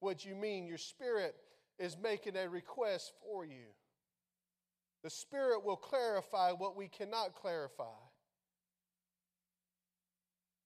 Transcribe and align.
what 0.00 0.24
you 0.24 0.34
mean. 0.34 0.66
Your 0.66 0.78
spirit 0.78 1.34
is 1.78 1.96
making 2.00 2.36
a 2.36 2.48
request 2.48 3.12
for 3.22 3.44
you. 3.44 3.66
The 5.04 5.10
Spirit 5.10 5.64
will 5.64 5.76
clarify 5.76 6.52
what 6.52 6.76
we 6.76 6.88
cannot 6.88 7.34
clarify. 7.34 7.84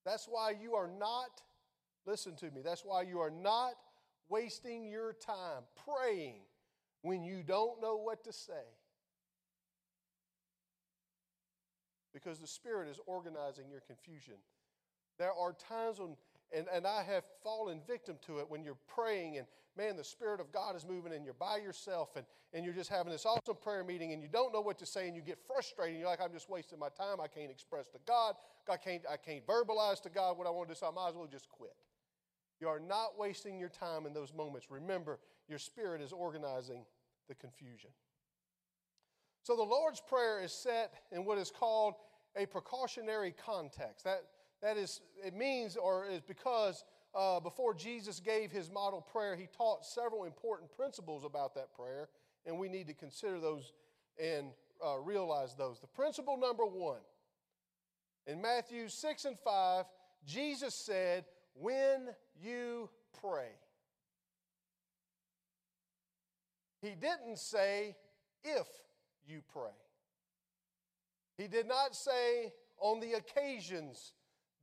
That's 0.05 0.25
why 0.25 0.55
you 0.59 0.73
are 0.73 0.89
not, 0.99 1.41
listen 2.05 2.35
to 2.37 2.49
me, 2.51 2.61
that's 2.63 2.83
why 2.83 3.03
you 3.03 3.19
are 3.19 3.31
not 3.31 3.73
wasting 4.29 4.89
your 4.89 5.13
time 5.13 5.63
praying 5.85 6.41
when 7.03 7.23
you 7.23 7.43
don't 7.43 7.81
know 7.81 7.97
what 7.97 8.23
to 8.23 8.33
say. 8.33 8.65
Because 12.13 12.39
the 12.39 12.47
Spirit 12.47 12.89
is 12.89 12.99
organizing 13.05 13.69
your 13.69 13.81
confusion. 13.81 14.35
There 15.19 15.31
are 15.31 15.53
times 15.53 15.99
when 15.99 16.15
and, 16.51 16.67
and 16.73 16.85
I 16.85 17.03
have 17.03 17.23
fallen 17.43 17.81
victim 17.87 18.17
to 18.27 18.39
it 18.39 18.49
when 18.49 18.63
you're 18.63 18.77
praying 18.87 19.37
and 19.37 19.47
man, 19.77 19.97
the 19.97 20.03
Spirit 20.03 20.39
of 20.39 20.51
God 20.51 20.75
is 20.75 20.85
moving 20.85 21.13
and 21.13 21.25
you're 21.25 21.33
by 21.33 21.57
yourself 21.57 22.15
and, 22.15 22.25
and 22.53 22.63
you're 22.63 22.73
just 22.73 22.89
having 22.89 23.11
this 23.11 23.25
awesome 23.25 23.57
prayer 23.61 23.83
meeting 23.83 24.13
and 24.13 24.21
you 24.21 24.27
don't 24.31 24.53
know 24.53 24.61
what 24.61 24.77
to 24.79 24.85
say 24.85 25.07
and 25.07 25.15
you 25.15 25.21
get 25.21 25.39
frustrated. 25.47 25.99
You're 25.99 26.09
like, 26.09 26.21
I'm 26.21 26.31
just 26.31 26.49
wasting 26.49 26.79
my 26.79 26.89
time. 26.89 27.19
I 27.21 27.27
can't 27.27 27.49
express 27.49 27.87
to 27.89 27.99
God. 28.05 28.35
I 28.69 28.77
can't, 28.77 29.01
I 29.11 29.17
can't 29.17 29.45
verbalize 29.45 30.01
to 30.03 30.09
God 30.09 30.37
what 30.37 30.47
I 30.47 30.51
want 30.51 30.69
to 30.69 30.75
do, 30.75 30.79
so 30.79 30.87
I 30.87 30.91
might 30.91 31.09
as 31.09 31.15
well 31.15 31.27
just 31.27 31.49
quit. 31.49 31.75
You 32.59 32.67
are 32.67 32.79
not 32.79 33.17
wasting 33.17 33.59
your 33.59 33.69
time 33.69 34.05
in 34.05 34.13
those 34.13 34.33
moments. 34.33 34.67
Remember, 34.69 35.19
your 35.49 35.59
spirit 35.59 36.01
is 36.01 36.11
organizing 36.11 36.85
the 37.27 37.35
confusion. 37.35 37.89
So 39.41 39.55
the 39.55 39.63
Lord's 39.63 39.99
Prayer 39.99 40.41
is 40.41 40.53
set 40.53 40.93
in 41.11 41.25
what 41.25 41.37
is 41.37 41.51
called 41.51 41.95
a 42.37 42.45
precautionary 42.45 43.33
context. 43.45 44.05
That, 44.05 44.23
that 44.63 44.77
is, 44.77 45.01
it 45.23 45.35
means 45.35 45.75
or 45.75 46.07
is 46.07 46.21
because 46.21 46.85
uh, 47.13 47.39
before 47.39 47.73
Jesus 47.73 48.19
gave 48.19 48.49
his 48.49 48.71
model 48.71 49.01
prayer, 49.01 49.35
he 49.35 49.47
taught 49.55 49.85
several 49.85 50.23
important 50.23 50.71
principles 50.71 51.25
about 51.25 51.53
that 51.55 51.73
prayer, 51.75 52.07
and 52.45 52.57
we 52.57 52.69
need 52.69 52.87
to 52.87 52.93
consider 52.93 53.39
those 53.39 53.73
and 54.17 54.47
uh, 54.83 54.97
realize 54.99 55.55
those. 55.55 55.79
The 55.79 55.87
principle 55.87 56.37
number 56.37 56.65
one 56.65 57.01
in 58.25 58.41
Matthew 58.41 58.87
6 58.87 59.25
and 59.25 59.37
5, 59.37 59.85
Jesus 60.25 60.73
said, 60.73 61.25
When 61.55 62.09
you 62.41 62.89
pray. 63.21 63.51
He 66.81 66.89
didn't 66.89 67.37
say, 67.37 67.95
If 68.43 68.67
you 69.27 69.41
pray. 69.51 69.75
He 71.37 71.47
did 71.47 71.67
not 71.67 71.95
say, 71.95 72.53
On 72.79 73.01
the 73.01 73.13
occasions 73.13 74.13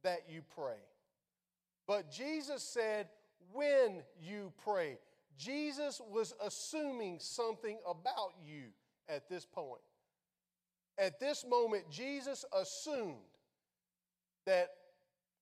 that 0.03 0.25
you 0.29 0.43
pray. 0.55 0.79
But 1.87 2.11
Jesus 2.11 2.63
said, 2.63 3.09
when 3.53 4.03
you 4.21 4.53
pray. 4.65 4.99
Jesus 5.39 6.01
was 6.11 6.35
assuming 6.45 7.19
something 7.19 7.79
about 7.89 8.35
you 8.45 8.65
at 9.09 9.29
this 9.29 9.47
point. 9.47 9.81
At 10.99 11.19
this 11.19 11.45
moment, 11.49 11.85
Jesus 11.91 12.45
assumed 12.55 13.15
that 14.47 14.69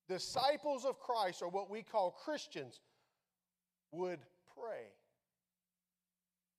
disciples 0.08 0.84
of 0.84 1.00
Christ, 1.00 1.42
or 1.42 1.48
what 1.48 1.68
we 1.68 1.82
call 1.82 2.10
Christians, 2.10 2.80
would 3.90 4.20
pray. 4.56 4.86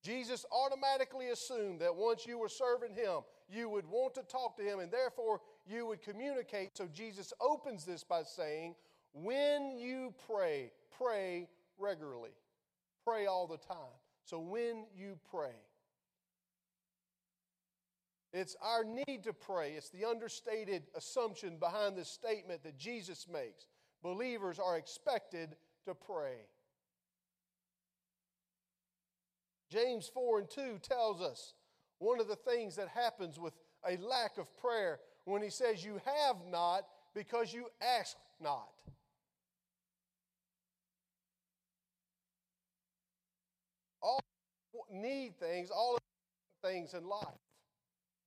Jesus 0.04 0.46
automatically 0.52 1.30
assumed 1.30 1.80
that 1.82 1.96
once 1.96 2.26
you 2.26 2.38
were 2.38 2.50
serving 2.50 2.94
Him, 2.94 3.22
you 3.50 3.70
would 3.70 3.86
want 3.86 4.16
to 4.16 4.24
talk 4.24 4.58
to 4.58 4.64
Him, 4.64 4.80
and 4.80 4.92
therefore 4.92 5.40
you 5.70 5.86
would 5.86 6.02
communicate. 6.02 6.76
So 6.76 6.88
Jesus 6.92 7.32
opens 7.40 7.86
this 7.86 8.04
by 8.04 8.24
saying, 8.24 8.76
When 9.14 9.78
you 9.78 10.14
pray, 10.28 10.72
pray 10.98 11.48
regularly. 11.78 12.32
Pray 13.06 13.28
all 13.28 13.48
the 13.48 13.58
time. 13.58 13.98
So 14.26 14.40
when 14.40 14.86
you 14.96 15.18
pray, 15.32 15.56
it's 18.32 18.56
our 18.62 18.84
need 18.84 19.24
to 19.24 19.34
pray. 19.34 19.74
It's 19.74 19.90
the 19.90 20.06
understated 20.06 20.84
assumption 20.96 21.58
behind 21.58 21.96
this 21.96 22.10
statement 22.10 22.64
that 22.64 22.78
Jesus 22.78 23.28
makes. 23.32 23.66
Believers 24.04 24.60
are 24.60 24.78
expected 24.78 25.56
to 25.86 25.96
pray. 25.96 26.46
James 29.72 30.10
4 30.14 30.40
and 30.40 30.50
2 30.50 30.80
tells 30.82 31.22
us 31.22 31.54
one 32.00 32.20
of 32.20 32.28
the 32.28 32.36
things 32.36 32.76
that 32.76 32.88
happens 32.88 33.40
with 33.40 33.54
a 33.88 33.98
lack 33.98 34.38
of 34.38 34.56
prayer 34.58 35.00
when 35.26 35.42
he 35.42 35.50
says, 35.50 35.84
You 35.84 36.00
have 36.06 36.38
not 36.50 36.86
because 37.14 37.54
you 37.54 37.68
ask 37.82 38.16
not. 38.42 38.70
All 44.02 44.22
need 44.92 45.38
things, 45.40 45.70
all 45.70 45.98
things 46.64 46.94
in 46.94 47.06
life. 47.06 47.28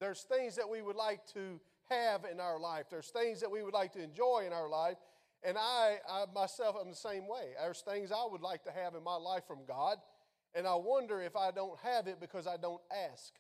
There's 0.01 0.23
things 0.23 0.57
that 0.57 0.69
we 0.69 0.83
would 0.83 0.97
like 0.97 1.25
to 1.35 1.61
have 1.89 2.25
in 2.31 2.41
our 2.41 2.59
life. 2.59 2.87
There's 2.91 3.11
things 3.11 3.41
that 3.41 3.51
we 3.51 3.63
would 3.63 3.75
like 3.75 3.93
to 3.93 4.03
enjoy 4.03 4.45
in 4.47 4.53
our 4.53 4.69
life. 4.69 4.97
And 5.45 5.57
I, 5.59 5.99
I 6.09 6.25
myself 6.35 6.77
am 6.81 6.91
the 6.91 6.97
same 6.97 7.29
way. 7.29 7.51
There's 7.61 7.81
things 7.81 8.13
I 8.13 8.25
would 8.31 8.43
like 8.43 8.63
to 8.65 8.73
have 8.73 8.95
in 8.95 9.03
my 9.03 9.17
life 9.17 9.45
from 9.47 9.59
God. 9.67 9.99
And 10.55 10.67
I 10.67 10.75
wonder 10.75 11.21
if 11.21 11.37
I 11.37 11.51
don't 11.51 11.79
have 11.81 12.07
it 12.07 12.21
because 12.21 12.47
I 12.47 12.57
don't 12.57 12.83
ask. 13.11 13.33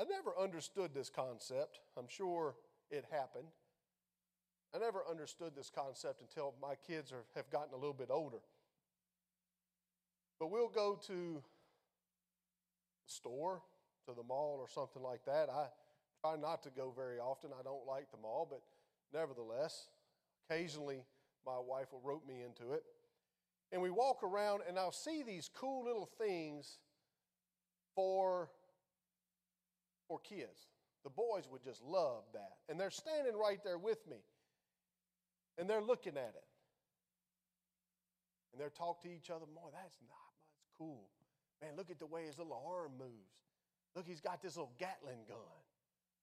I 0.00 0.04
never 0.04 0.32
understood 0.40 0.94
this 0.94 1.10
concept. 1.10 1.80
I'm 1.98 2.08
sure 2.08 2.54
it 2.90 3.04
happened. 3.10 3.48
I 4.74 4.78
never 4.78 5.02
understood 5.10 5.52
this 5.54 5.70
concept 5.74 6.22
until 6.22 6.54
my 6.62 6.74
kids 6.86 7.12
are, 7.12 7.24
have 7.34 7.50
gotten 7.50 7.74
a 7.74 7.76
little 7.76 7.92
bit 7.92 8.08
older. 8.10 8.38
But 10.38 10.50
we'll 10.50 10.68
go 10.68 10.98
to 11.06 11.42
the 13.04 13.12
store, 13.12 13.60
to 14.08 14.14
the 14.14 14.22
mall, 14.22 14.56
or 14.58 14.68
something 14.70 15.02
like 15.02 15.26
that. 15.26 15.50
I 15.50 15.66
try 16.24 16.36
not 16.36 16.62
to 16.62 16.70
go 16.70 16.94
very 16.96 17.18
often. 17.18 17.50
I 17.52 17.62
don't 17.62 17.86
like 17.86 18.10
the 18.10 18.16
mall, 18.16 18.48
but 18.48 18.62
nevertheless, 19.12 19.88
occasionally 20.48 21.04
my 21.44 21.58
wife 21.58 21.92
will 21.92 22.00
rope 22.02 22.26
me 22.26 22.42
into 22.42 22.72
it. 22.72 22.84
And 23.70 23.82
we 23.82 23.90
walk 23.90 24.22
around, 24.22 24.62
and 24.66 24.78
I'll 24.78 24.92
see 24.92 25.22
these 25.22 25.50
cool 25.54 25.84
little 25.84 26.08
things 26.18 26.78
for, 27.94 28.48
for 30.10 30.18
kids. 30.18 30.66
The 31.04 31.10
boys 31.10 31.44
would 31.50 31.62
just 31.62 31.82
love 31.84 32.24
that. 32.34 32.58
And 32.68 32.78
they're 32.78 32.90
standing 32.90 33.36
right 33.36 33.60
there 33.64 33.78
with 33.78 34.04
me 34.10 34.18
and 35.56 35.70
they're 35.70 35.80
looking 35.80 36.16
at 36.16 36.34
it. 36.34 36.48
And 38.52 38.60
they're 38.60 38.74
talking 38.74 39.12
to 39.12 39.16
each 39.16 39.30
other 39.30 39.46
more. 39.54 39.70
That's 39.72 39.96
not, 40.08 40.34
that's 40.50 40.66
cool. 40.76 41.06
Man, 41.62 41.70
look 41.76 41.90
at 41.90 42.00
the 42.00 42.06
way 42.06 42.26
his 42.26 42.38
little 42.38 42.60
arm 42.68 42.90
moves. 42.98 43.38
Look, 43.94 44.06
he's 44.06 44.20
got 44.20 44.42
this 44.42 44.56
little 44.56 44.72
Gatling 44.78 45.24
gun. 45.28 45.38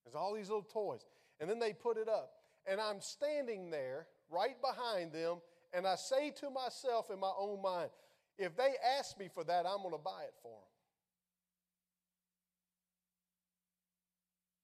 There's 0.04 0.16
all 0.16 0.34
these 0.34 0.50
little 0.50 0.64
toys. 0.64 1.06
And 1.40 1.50
then 1.50 1.60
they 1.60 1.72
put 1.72 1.98
it 1.98 2.10
up. 2.10 2.34
And 2.70 2.82
I'm 2.82 3.00
standing 3.00 3.70
there 3.70 4.08
right 4.30 4.60
behind 4.62 5.14
them, 5.14 5.38
and 5.74 5.88
I 5.88 5.96
say 5.96 6.32
to 6.42 6.50
myself 6.50 7.10
in 7.12 7.20
my 7.20 7.32
own 7.40 7.62
mind, 7.62 7.90
if 8.38 8.58
they 8.58 8.74
ask 9.00 9.18
me 9.18 9.30
for 9.34 9.44
that, 9.46 9.66
I'm 9.66 9.78
going 9.78 9.92
to 9.92 9.98
buy 9.98 10.24
it 10.24 10.34
for 10.42 10.52
them. 10.52 10.77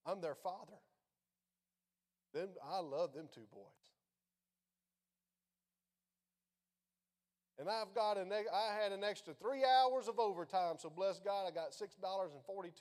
I'm 0.05 0.21
their 0.21 0.35
father. 0.35 0.79
Them, 2.33 2.49
I 2.67 2.79
love 2.79 3.13
them 3.13 3.27
two 3.33 3.45
boys. 3.51 3.63
And 7.59 7.69
I've 7.69 7.93
got 7.93 8.17
an, 8.17 8.31
I 8.31 8.81
had 8.81 8.91
an 8.91 9.03
extra 9.03 9.33
three 9.33 9.63
hours 9.63 10.07
of 10.07 10.19
overtime, 10.19 10.75
so 10.79 10.89
bless 10.89 11.19
God, 11.19 11.45
I 11.47 11.51
got 11.51 11.71
$6.42. 11.71 12.71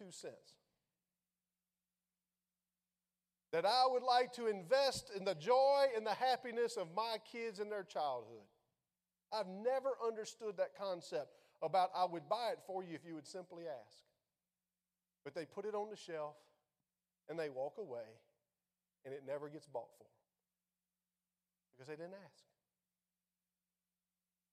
That 3.52 3.66
I 3.66 3.84
would 3.86 4.02
like 4.02 4.32
to 4.32 4.46
invest 4.46 5.10
in 5.14 5.24
the 5.24 5.34
joy 5.34 5.84
and 5.94 6.06
the 6.06 6.14
happiness 6.14 6.78
of 6.78 6.88
my 6.96 7.16
kids 7.30 7.60
in 7.60 7.68
their 7.68 7.84
childhood. 7.84 8.46
I've 9.30 9.46
never 9.46 9.90
understood 10.04 10.56
that 10.56 10.74
concept 10.76 11.36
about 11.62 11.90
I 11.94 12.06
would 12.06 12.28
buy 12.28 12.50
it 12.52 12.58
for 12.66 12.82
you 12.82 12.94
if 12.94 13.04
you 13.06 13.14
would 13.14 13.26
simply 13.26 13.64
ask. 13.64 13.98
But 15.22 15.34
they 15.34 15.44
put 15.44 15.66
it 15.66 15.74
on 15.74 15.90
the 15.90 15.96
shelf 15.96 16.36
and 17.28 17.38
they 17.38 17.48
walk 17.48 17.74
away 17.78 18.20
and 19.04 19.14
it 19.14 19.22
never 19.26 19.48
gets 19.48 19.66
bought 19.66 19.90
for 19.96 20.04
them 20.04 20.12
because 21.72 21.88
they 21.88 21.96
didn't 21.96 22.18
ask. 22.24 22.44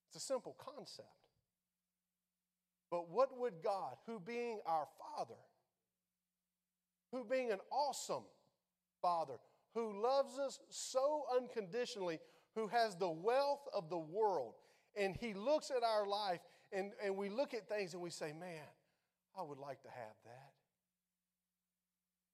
It's 0.08 0.24
a 0.24 0.26
simple 0.26 0.56
concept. 0.58 1.08
But 2.90 3.10
what 3.10 3.38
would 3.38 3.62
God, 3.64 3.96
who 4.08 4.20
being 4.20 4.60
our 4.66 4.88
Father, 4.98 5.40
who 7.12 7.24
being 7.24 7.52
an 7.52 7.60
awesome 7.72 8.24
Father, 9.02 9.36
who 9.76 10.02
loves 10.02 10.40
us 10.40 10.60
so 10.70 11.24
unconditionally, 11.36 12.20
who 12.56 12.68
has 12.68 12.96
the 12.96 13.10
wealth 13.10 13.68
of 13.74 13.90
the 13.90 13.98
world, 13.98 14.56
and 14.96 15.16
He 15.16 15.34
looks 15.34 15.70
at 15.70 15.84
our 15.84 16.08
life 16.08 16.40
and, 16.72 16.92
and 17.04 17.16
we 17.16 17.30
look 17.30 17.54
at 17.54 17.68
things 17.68 17.94
and 17.94 18.02
we 18.02 18.10
say, 18.10 18.34
Man, 18.34 18.66
I 19.38 19.44
would 19.44 19.60
like 19.60 19.82
to 19.84 19.90
have 19.90 20.16
that. 20.26 20.49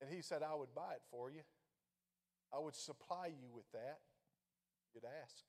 And 0.06 0.14
He 0.14 0.22
said, 0.22 0.44
I 0.44 0.54
would 0.54 0.74
buy 0.76 0.94
it 0.94 1.02
for 1.10 1.32
you, 1.32 1.42
I 2.54 2.60
would 2.60 2.76
supply 2.76 3.28
you 3.28 3.50
with 3.54 3.70
that. 3.74 4.00
You'd 4.94 5.04
ask. 5.24 5.44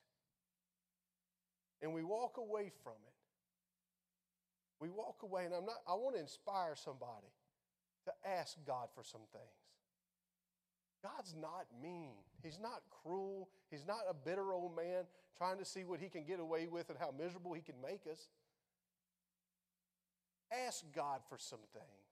and 1.82 1.93
we 1.93 2.03
walk 2.03 2.38
away 2.38 2.73
from 2.82 2.94
it. 3.06 3.12
We 4.81 4.88
walk 4.88 5.23
away, 5.23 5.44
and 5.44 5.55
I'm 5.55 5.67
not, 5.67 5.76
I 5.87 5.93
want 5.94 6.17
to 6.17 6.20
inspire 6.20 6.75
somebody 6.75 7.29
to 8.06 8.12
ask 8.29 8.56
God 8.67 8.88
for 8.94 9.05
some 9.05 9.20
things. 9.32 9.44
God's 11.03 11.35
not 11.41 11.67
mean. 11.81 12.14
He's 12.43 12.58
not 12.58 12.82
cruel. 13.03 13.49
He's 13.70 13.87
not 13.87 14.00
a 14.08 14.14
bitter 14.14 14.53
old 14.53 14.75
man 14.75 15.05
trying 15.37 15.58
to 15.58 15.64
see 15.64 15.85
what 15.85 16.00
he 16.00 16.08
can 16.08 16.25
get 16.25 16.41
away 16.41 16.67
with 16.67 16.88
and 16.91 16.99
how 16.99 17.12
miserable 17.17 17.53
he 17.53 17.61
can 17.61 17.81
make 17.81 18.00
us. 18.11 18.29
Ask 20.67 20.85
God 20.94 21.20
for 21.29 21.38
some 21.38 21.61
things. 21.73 22.06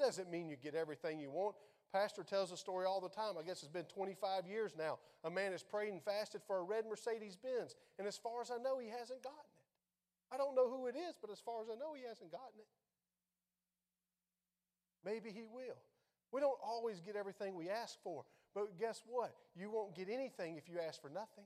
Doesn't 0.00 0.30
mean 0.30 0.48
you 0.48 0.56
get 0.56 0.74
everything 0.74 1.20
you 1.20 1.30
want. 1.30 1.56
Pastor 1.92 2.22
tells 2.22 2.52
a 2.52 2.56
story 2.56 2.86
all 2.86 3.02
the 3.02 3.10
time. 3.10 3.34
I 3.38 3.42
guess 3.42 3.62
it's 3.62 3.68
been 3.68 3.84
25 3.84 4.46
years 4.46 4.72
now. 4.78 4.98
A 5.24 5.30
man 5.30 5.52
has 5.52 5.62
prayed 5.62 5.92
and 5.92 6.02
fasted 6.02 6.40
for 6.46 6.58
a 6.58 6.62
red 6.62 6.84
Mercedes 6.88 7.36
Benz, 7.36 7.74
and 7.98 8.08
as 8.08 8.16
far 8.16 8.40
as 8.40 8.50
I 8.50 8.56
know, 8.56 8.78
he 8.78 8.88
hasn't 8.88 9.22
gotten 9.22 9.38
it. 9.38 10.34
I 10.34 10.38
don't 10.38 10.54
know 10.54 10.70
who 10.70 10.86
it 10.86 10.94
is, 10.96 11.16
but 11.20 11.30
as 11.30 11.38
far 11.40 11.60
as 11.60 11.68
I 11.68 11.74
know, 11.74 11.92
he 11.94 12.02
hasn't 12.08 12.32
gotten 12.32 12.58
it. 12.58 12.66
Maybe 15.04 15.30
he 15.30 15.42
will. 15.52 15.76
We 16.32 16.40
don't 16.40 16.58
always 16.64 17.00
get 17.00 17.16
everything 17.16 17.54
we 17.54 17.68
ask 17.68 18.00
for, 18.02 18.24
but 18.54 18.78
guess 18.78 19.02
what? 19.06 19.34
You 19.54 19.70
won't 19.70 19.94
get 19.94 20.08
anything 20.08 20.56
if 20.56 20.68
you 20.68 20.78
ask 20.78 21.02
for 21.02 21.10
nothing. 21.10 21.44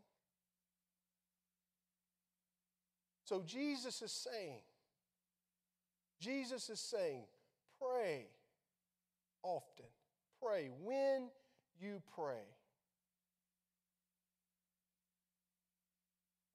So 3.24 3.42
Jesus 3.44 4.00
is 4.02 4.12
saying, 4.12 4.60
Jesus 6.20 6.68
is 6.68 6.78
saying, 6.78 7.24
pray 7.80 8.28
often. 9.44 9.86
Pray 10.42 10.70
when 10.82 11.28
you 11.80 12.02
pray. 12.16 12.42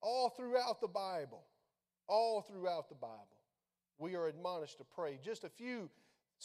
All 0.01 0.29
throughout 0.29 0.81
the 0.81 0.87
Bible, 0.87 1.43
all 2.07 2.41
throughout 2.41 2.89
the 2.89 2.95
Bible, 2.95 3.27
we 3.97 4.15
are 4.15 4.27
admonished 4.27 4.77
to 4.79 4.83
pray. 4.83 5.19
Just 5.23 5.43
a 5.43 5.49
few, 5.49 5.89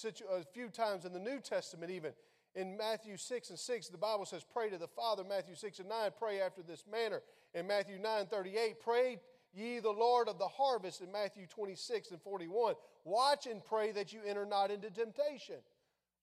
a 0.05 0.45
few 0.53 0.69
times 0.69 1.05
in 1.05 1.13
the 1.13 1.21
New 1.21 1.41
Testament, 1.41 1.91
even 1.91 2.13
in 2.55 2.77
Matthew 2.77 3.17
6 3.17 3.51
and 3.51 3.59
6, 3.59 3.89
the 3.89 3.99
Bible 3.99 4.27
says, 4.27 4.45
Pray 4.45 4.71
to 4.71 4.79
the 4.79 4.89
Father. 4.89 5.25
Matthew 5.25 5.55
6 5.55 5.81
and 5.81 5.89
9, 5.89 6.11
pray 6.19 6.41
after 6.41 6.63
this 6.63 6.85
manner. 6.91 7.23
In 7.55 7.67
Matthew 7.67 7.99
9 7.99 8.27
38, 8.27 8.81
pray 8.81 9.21
ye 9.53 9.81
the 9.81 9.91
Lord 9.91 10.29
of 10.29 10.39
the 10.39 10.49
harvest. 10.49 11.01
In 11.01 11.11
Matthew 11.11 11.47
26 11.47 12.11
and 12.11 12.21
41, 12.23 12.75
watch 13.05 13.47
and 13.47 13.65
pray 13.65 13.93
that 13.93 14.13
you 14.13 14.21
enter 14.27 14.47
not 14.47 14.71
into 14.71 14.91
temptation. 14.91 15.57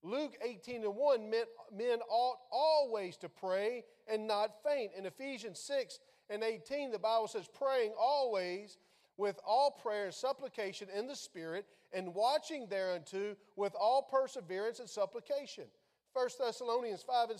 Luke 0.03 0.36
18 0.44 0.83
and 0.83 0.95
1 0.95 1.30
meant 1.30 1.48
men 1.75 2.00
ought 2.09 2.38
always 2.51 3.18
to 3.18 3.30
pray 3.30 3.83
and 4.12 4.27
not 4.27 4.63
faint. 4.63 4.92
In 4.98 5.06
Ephesians 5.06 5.59
6 5.59 6.00
and 6.30 6.44
18, 6.44 6.92
the 6.92 7.00
Bible 7.00 7.27
says, 7.27 7.48
praying 7.48 7.94
always 8.00 8.77
with 9.18 9.39
all 9.45 9.69
prayer 9.71 10.06
and 10.06 10.13
supplication 10.13 10.88
in 10.98 11.06
the 11.06 11.15
Spirit, 11.15 11.65
and 11.94 12.15
watching 12.15 12.65
thereunto 12.68 13.36
with 13.56 13.75
all 13.80 14.01
perseverance 14.01 14.80
and 14.80 14.89
supplication. 14.89 15.65
1 16.13 16.30
Thessalonians 16.39 17.03
5 17.03 17.30
and 17.30 17.39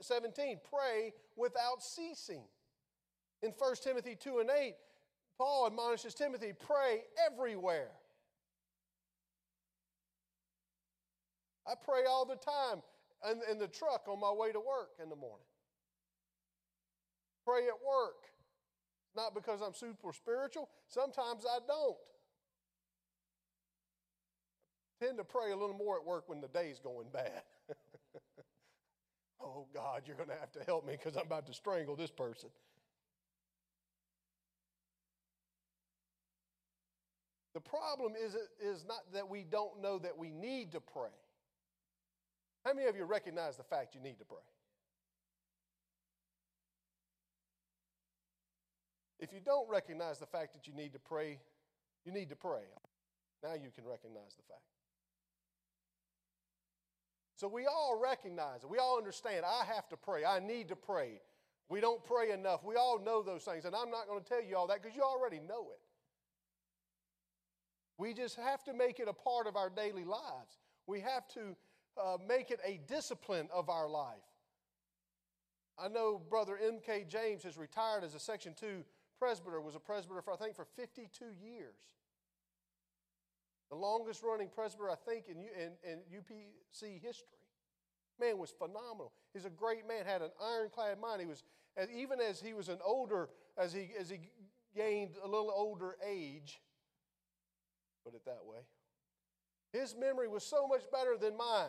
17, 0.00 0.60
pray 0.68 1.12
without 1.36 1.82
ceasing. 1.82 2.42
In 3.42 3.52
1 3.56 3.74
Timothy 3.84 4.16
2 4.16 4.40
and 4.40 4.50
8, 4.50 4.74
Paul 5.38 5.66
admonishes 5.66 6.14
Timothy, 6.14 6.52
pray 6.58 7.04
everywhere. 7.24 7.92
I 11.70 11.74
pray 11.74 12.04
all 12.08 12.24
the 12.24 12.34
time 12.36 12.82
in, 13.30 13.40
in 13.52 13.58
the 13.58 13.68
truck 13.68 14.08
on 14.08 14.18
my 14.18 14.32
way 14.32 14.50
to 14.50 14.58
work 14.58 14.90
in 15.00 15.08
the 15.08 15.16
morning. 15.16 15.46
Pray 17.46 17.68
at 17.68 17.78
work. 17.86 18.26
Not 19.14 19.34
because 19.34 19.60
I'm 19.60 19.74
super 19.74 20.12
spiritual, 20.12 20.68
sometimes 20.88 21.44
I 21.44 21.58
don't. 21.66 21.96
I 25.00 25.06
tend 25.06 25.18
to 25.18 25.24
pray 25.24 25.52
a 25.52 25.56
little 25.56 25.76
more 25.76 25.96
at 25.96 26.04
work 26.04 26.28
when 26.28 26.40
the 26.40 26.48
day's 26.48 26.78
going 26.78 27.06
bad. 27.12 27.42
oh, 29.40 29.66
God, 29.74 30.02
you're 30.06 30.16
going 30.16 30.28
to 30.28 30.38
have 30.38 30.52
to 30.52 30.60
help 30.64 30.86
me 30.86 30.92
because 30.92 31.16
I'm 31.16 31.26
about 31.26 31.46
to 31.46 31.54
strangle 31.54 31.96
this 31.96 32.10
person. 32.10 32.50
The 37.54 37.60
problem 37.60 38.12
is, 38.22 38.36
is 38.62 38.84
not 38.86 39.12
that 39.12 39.28
we 39.28 39.42
don't 39.42 39.82
know 39.82 39.98
that 39.98 40.16
we 40.16 40.30
need 40.30 40.72
to 40.72 40.80
pray. 40.80 41.10
How 42.64 42.74
many 42.74 42.88
of 42.88 42.96
you 42.96 43.04
recognize 43.04 43.56
the 43.56 43.62
fact 43.62 43.94
you 43.94 44.00
need 44.00 44.18
to 44.18 44.24
pray? 44.24 44.38
If 49.18 49.32
you 49.32 49.40
don't 49.44 49.68
recognize 49.68 50.18
the 50.18 50.26
fact 50.26 50.54
that 50.54 50.66
you 50.66 50.74
need 50.74 50.92
to 50.94 50.98
pray, 50.98 51.38
you 52.04 52.12
need 52.12 52.30
to 52.30 52.36
pray. 52.36 52.64
Now 53.42 53.54
you 53.54 53.70
can 53.74 53.84
recognize 53.86 54.34
the 54.36 54.42
fact. 54.48 54.64
So 57.36 57.48
we 57.48 57.66
all 57.66 57.98
recognize 58.02 58.64
it. 58.64 58.70
We 58.70 58.78
all 58.78 58.98
understand 58.98 59.44
I 59.46 59.64
have 59.64 59.88
to 59.88 59.96
pray. 59.96 60.24
I 60.24 60.40
need 60.40 60.68
to 60.68 60.76
pray. 60.76 61.20
We 61.70 61.80
don't 61.80 62.04
pray 62.04 62.32
enough. 62.32 62.64
We 62.64 62.76
all 62.76 62.98
know 62.98 63.22
those 63.22 63.44
things. 63.44 63.64
And 63.64 63.74
I'm 63.74 63.90
not 63.90 64.08
going 64.08 64.22
to 64.22 64.28
tell 64.28 64.42
you 64.42 64.56
all 64.56 64.66
that 64.66 64.82
because 64.82 64.96
you 64.96 65.02
already 65.02 65.38
know 65.38 65.68
it. 65.70 65.80
We 67.96 68.12
just 68.12 68.36
have 68.36 68.64
to 68.64 68.74
make 68.74 68.98
it 68.98 69.08
a 69.08 69.12
part 69.12 69.46
of 69.46 69.56
our 69.56 69.70
daily 69.70 70.04
lives. 70.04 70.58
We 70.86 71.00
have 71.00 71.28
to 71.34 71.56
uh, 71.98 72.16
make 72.26 72.50
it 72.50 72.60
a 72.64 72.80
discipline 72.86 73.48
of 73.52 73.68
our 73.68 73.88
life. 73.88 74.16
I 75.78 75.88
know 75.88 76.20
Brother 76.28 76.58
M.K. 76.62 77.06
James 77.08 77.42
has 77.44 77.56
retired 77.56 78.04
as 78.04 78.14
a 78.14 78.20
Section 78.20 78.54
2 78.58 78.84
presbyter, 79.18 79.60
was 79.60 79.74
a 79.74 79.80
presbyter 79.80 80.22
for, 80.22 80.32
I 80.32 80.36
think, 80.36 80.54
for 80.54 80.66
52 80.76 81.24
years. 81.42 81.74
The 83.70 83.76
longest 83.76 84.22
running 84.22 84.48
presbyter, 84.48 84.90
I 84.90 84.96
think, 84.96 85.26
in, 85.28 85.36
in, 85.38 85.72
in 85.84 85.98
UPC 86.12 87.00
history. 87.00 87.38
Man 88.20 88.36
was 88.36 88.50
phenomenal. 88.50 89.12
He's 89.32 89.44
a 89.44 89.50
great 89.50 89.86
man, 89.86 90.04
had 90.04 90.22
an 90.22 90.30
ironclad 90.42 91.00
mind. 91.00 91.20
He 91.20 91.26
was, 91.26 91.44
as, 91.76 91.88
even 91.90 92.20
as 92.20 92.40
he 92.40 92.52
was 92.52 92.68
an 92.68 92.78
older, 92.84 93.28
as 93.56 93.72
he, 93.72 93.90
as 93.98 94.10
he 94.10 94.18
gained 94.76 95.16
a 95.22 95.26
little 95.26 95.52
older 95.54 95.96
age, 96.06 96.60
put 98.04 98.14
it 98.14 98.24
that 98.26 98.44
way, 98.44 98.58
his 99.72 99.94
memory 99.94 100.28
was 100.28 100.44
so 100.44 100.66
much 100.66 100.82
better 100.92 101.16
than 101.16 101.36
mine. 101.36 101.68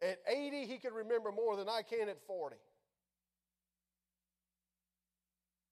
At 0.00 0.18
80, 0.26 0.66
he 0.66 0.78
could 0.78 0.92
remember 0.92 1.32
more 1.32 1.56
than 1.56 1.68
I 1.68 1.82
can 1.82 2.08
at 2.08 2.24
40. 2.26 2.56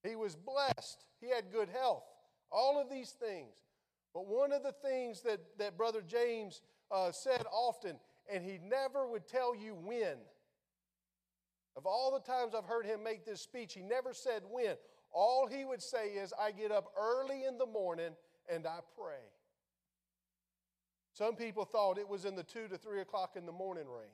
He 0.03 0.17
was 0.17 0.37
blessed. 0.37 1.05
He 1.21 1.29
had 1.29 1.53
good 1.53 1.69
health. 1.69 2.05
All 2.51 2.81
of 2.81 2.91
these 2.91 3.11
things. 3.11 3.55
But 4.15 4.27
one 4.27 4.53
of 4.53 4.63
the 4.63 4.73
things 4.73 5.21
that, 5.23 5.41
that 5.59 5.77
Brother 5.77 6.03
James 6.07 6.63
uh, 6.91 7.13
said 7.13 7.45
often, 7.53 7.97
and 8.33 8.45
he 8.45 8.59
never 8.63 9.07
would 9.07 9.27
tell 9.27 9.55
you 9.55 9.75
when. 9.75 10.17
Of 11.77 11.87
all 11.87 12.11
the 12.13 12.33
times 12.33 12.55
I've 12.55 12.65
heard 12.65 12.87
him 12.87 13.03
make 13.03 13.25
this 13.25 13.41
speech, 13.41 13.75
he 13.75 13.83
never 13.83 14.15
said 14.15 14.43
when. 14.51 14.77
All 15.13 15.47
he 15.47 15.65
would 15.65 15.83
say 15.83 16.09
is, 16.09 16.33
I 16.41 16.53
get 16.53 16.73
up 16.73 16.93
early 16.99 17.45
in 17.45 17.59
the 17.59 17.67
morning 17.67 18.13
and 18.53 18.67
I 18.67 18.79
pray. 18.99 19.23
Some 21.17 21.35
people 21.35 21.65
thought 21.65 21.97
it 21.97 22.07
was 22.07 22.27
in 22.27 22.37
the 22.37 22.43
2 22.43 22.69
to 22.69 22.77
3 22.77 23.01
o'clock 23.01 23.37
in 23.37 23.47
the 23.47 23.53
morning 23.53 23.87
range. 23.89 24.11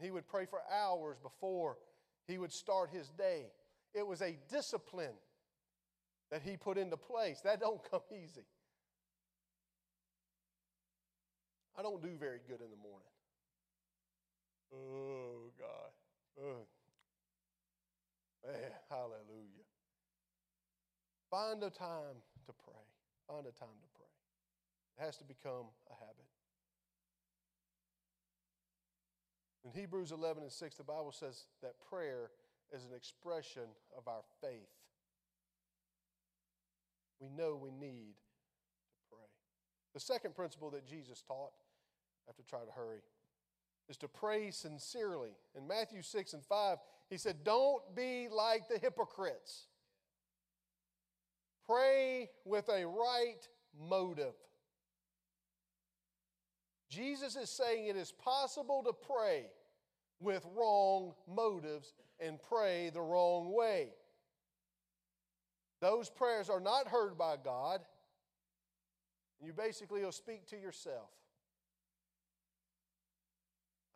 He 0.00 0.12
would 0.12 0.28
pray 0.28 0.46
for 0.46 0.60
hours 0.72 1.16
before 1.20 1.76
he 2.24 2.38
would 2.38 2.52
start 2.52 2.90
his 2.90 3.08
day. 3.08 3.46
It 3.92 4.06
was 4.06 4.22
a 4.22 4.38
discipline 4.48 5.16
that 6.30 6.40
he 6.40 6.56
put 6.56 6.78
into 6.78 6.96
place. 6.96 7.40
That 7.40 7.58
don't 7.58 7.80
come 7.90 8.02
easy. 8.12 8.46
I 11.76 11.82
don't 11.82 12.00
do 12.00 12.16
very 12.16 12.38
good 12.46 12.60
in 12.60 12.70
the 12.70 12.76
morning. 12.76 13.12
Oh, 14.72 15.50
God. 15.58 16.44
Oh. 16.44 16.66
Man, 18.46 18.70
hallelujah. 18.88 19.66
Find 21.28 21.60
a 21.64 21.70
time 21.70 22.22
to 22.46 22.52
pray. 22.64 22.84
Find 23.26 23.46
a 23.46 23.52
time 23.58 23.80
to 23.82 23.88
pray. 23.96 24.21
It 24.98 25.04
has 25.04 25.16
to 25.18 25.24
become 25.24 25.66
a 25.90 25.94
habit. 25.94 26.26
In 29.64 29.70
Hebrews 29.70 30.12
11 30.12 30.42
and 30.42 30.52
6, 30.52 30.76
the 30.76 30.82
Bible 30.82 31.12
says 31.12 31.44
that 31.62 31.74
prayer 31.88 32.30
is 32.74 32.84
an 32.84 32.96
expression 32.96 33.62
of 33.96 34.08
our 34.08 34.22
faith. 34.40 34.68
We 37.20 37.28
know 37.28 37.54
we 37.54 37.70
need 37.70 38.14
to 38.16 38.98
pray. 39.08 39.28
The 39.94 40.00
second 40.00 40.34
principle 40.34 40.70
that 40.70 40.86
Jesus 40.86 41.22
taught, 41.22 41.52
I 42.26 42.30
have 42.30 42.36
to 42.36 42.42
try 42.42 42.60
to 42.60 42.72
hurry, 42.72 43.02
is 43.88 43.96
to 43.98 44.08
pray 44.08 44.50
sincerely. 44.50 45.30
In 45.56 45.68
Matthew 45.68 46.02
6 46.02 46.32
and 46.32 46.44
5, 46.44 46.78
he 47.08 47.18
said, 47.18 47.44
Don't 47.44 47.82
be 47.94 48.28
like 48.28 48.68
the 48.68 48.78
hypocrites. 48.78 49.66
Pray 51.66 52.30
with 52.44 52.68
a 52.68 52.84
right 52.84 53.46
motive. 53.88 54.34
Jesus 56.92 57.36
is 57.36 57.48
saying 57.48 57.86
it 57.86 57.96
is 57.96 58.12
possible 58.12 58.82
to 58.84 58.92
pray 58.92 59.46
with 60.20 60.46
wrong 60.54 61.14
motives 61.26 61.94
and 62.20 62.38
pray 62.50 62.90
the 62.90 63.00
wrong 63.00 63.50
way. 63.54 63.88
those 65.80 66.10
prayers 66.10 66.50
are 66.50 66.60
not 66.60 66.86
heard 66.86 67.16
by 67.16 67.36
God, 67.42 67.80
you 69.40 69.52
basically 69.54 70.04
will 70.04 70.12
speak 70.12 70.46
to 70.48 70.56
yourself. 70.56 71.08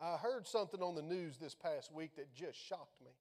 I 0.01 0.17
heard 0.17 0.47
something 0.47 0.81
on 0.81 0.95
the 0.95 1.01
news 1.01 1.37
this 1.37 1.55
past 1.55 1.93
week 1.93 2.15
that 2.15 2.33
just 2.33 2.57
shocked 2.57 2.99
me. 2.99 3.11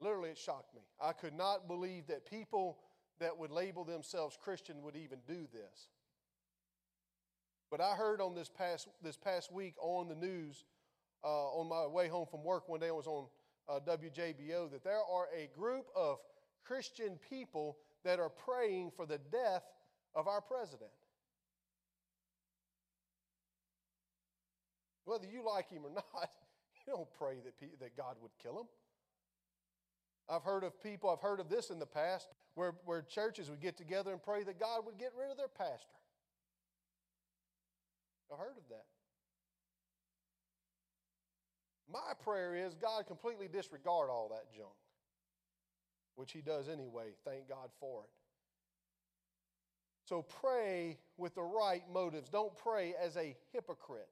Literally, 0.00 0.30
it 0.30 0.38
shocked 0.38 0.74
me. 0.74 0.82
I 1.02 1.12
could 1.12 1.34
not 1.34 1.66
believe 1.66 2.06
that 2.06 2.28
people 2.30 2.78
that 3.20 3.36
would 3.36 3.50
label 3.50 3.84
themselves 3.84 4.38
Christian 4.40 4.82
would 4.82 4.96
even 4.96 5.18
do 5.26 5.48
this. 5.52 5.88
But 7.70 7.80
I 7.80 7.94
heard 7.94 8.20
on 8.20 8.34
this 8.34 8.48
past, 8.48 8.88
this 9.02 9.16
past 9.16 9.52
week 9.52 9.74
on 9.80 10.08
the 10.08 10.14
news, 10.14 10.64
uh, 11.22 11.28
on 11.28 11.68
my 11.68 11.86
way 11.86 12.08
home 12.08 12.26
from 12.30 12.42
work 12.42 12.68
one 12.68 12.80
day, 12.80 12.88
I 12.88 12.92
was 12.92 13.06
on 13.06 13.26
uh, 13.68 13.80
WJBO, 13.80 14.70
that 14.70 14.84
there 14.84 15.00
are 15.00 15.28
a 15.36 15.48
group 15.58 15.86
of 15.94 16.18
Christian 16.64 17.18
people 17.28 17.76
that 18.04 18.18
are 18.18 18.30
praying 18.30 18.92
for 18.96 19.04
the 19.04 19.18
death 19.30 19.64
of 20.14 20.28
our 20.28 20.40
president. 20.40 20.90
Whether 25.04 25.26
you 25.26 25.44
like 25.44 25.70
him 25.70 25.84
or 25.84 25.90
not, 25.94 26.30
you 26.86 26.92
don't 26.92 27.08
pray 27.18 27.36
that, 27.44 27.80
that 27.80 27.96
God 27.96 28.16
would 28.22 28.32
kill 28.42 28.60
him. 28.60 28.66
I've 30.30 30.42
heard 30.42 30.64
of 30.64 30.80
people, 30.82 31.10
I've 31.10 31.22
heard 31.22 31.40
of 31.40 31.48
this 31.48 31.70
in 31.70 31.78
the 31.78 31.86
past, 31.86 32.28
where, 32.54 32.74
where 32.84 33.02
churches 33.02 33.48
would 33.48 33.60
get 33.60 33.76
together 33.76 34.12
and 34.12 34.22
pray 34.22 34.42
that 34.44 34.60
God 34.60 34.84
would 34.84 34.98
get 34.98 35.12
rid 35.18 35.30
of 35.30 35.36
their 35.36 35.48
pastor. 35.48 35.96
I've 38.30 38.38
heard 38.38 38.56
of 38.56 38.68
that. 38.70 38.84
My 41.90 42.12
prayer 42.22 42.54
is 42.54 42.74
God 42.74 43.06
completely 43.06 43.48
disregard 43.48 44.10
all 44.10 44.28
that 44.30 44.52
junk, 44.54 44.74
which 46.16 46.32
He 46.32 46.42
does 46.42 46.68
anyway. 46.68 47.14
Thank 47.24 47.48
God 47.48 47.70
for 47.80 48.02
it. 48.02 48.10
So 50.04 50.22
pray 50.22 50.98
with 51.16 51.34
the 51.34 51.42
right 51.42 51.82
motives. 51.92 52.28
Don't 52.28 52.56
pray 52.56 52.94
as 53.02 53.16
a 53.16 53.36
hypocrite. 53.52 54.08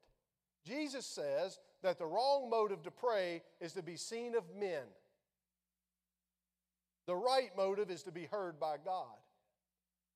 Jesus 0.63 1.05
says 1.05 1.59
that 1.81 1.97
the 1.97 2.05
wrong 2.05 2.49
motive 2.49 2.83
to 2.83 2.91
pray 2.91 3.41
is 3.61 3.73
to 3.73 3.81
be 3.81 3.95
seen 3.95 4.35
of 4.35 4.43
men. 4.59 4.83
The 7.07 7.15
right 7.15 7.49
motive 7.55 7.89
is 7.89 8.03
to 8.03 8.11
be 8.11 8.25
heard 8.25 8.59
by 8.59 8.75
God. 8.83 9.15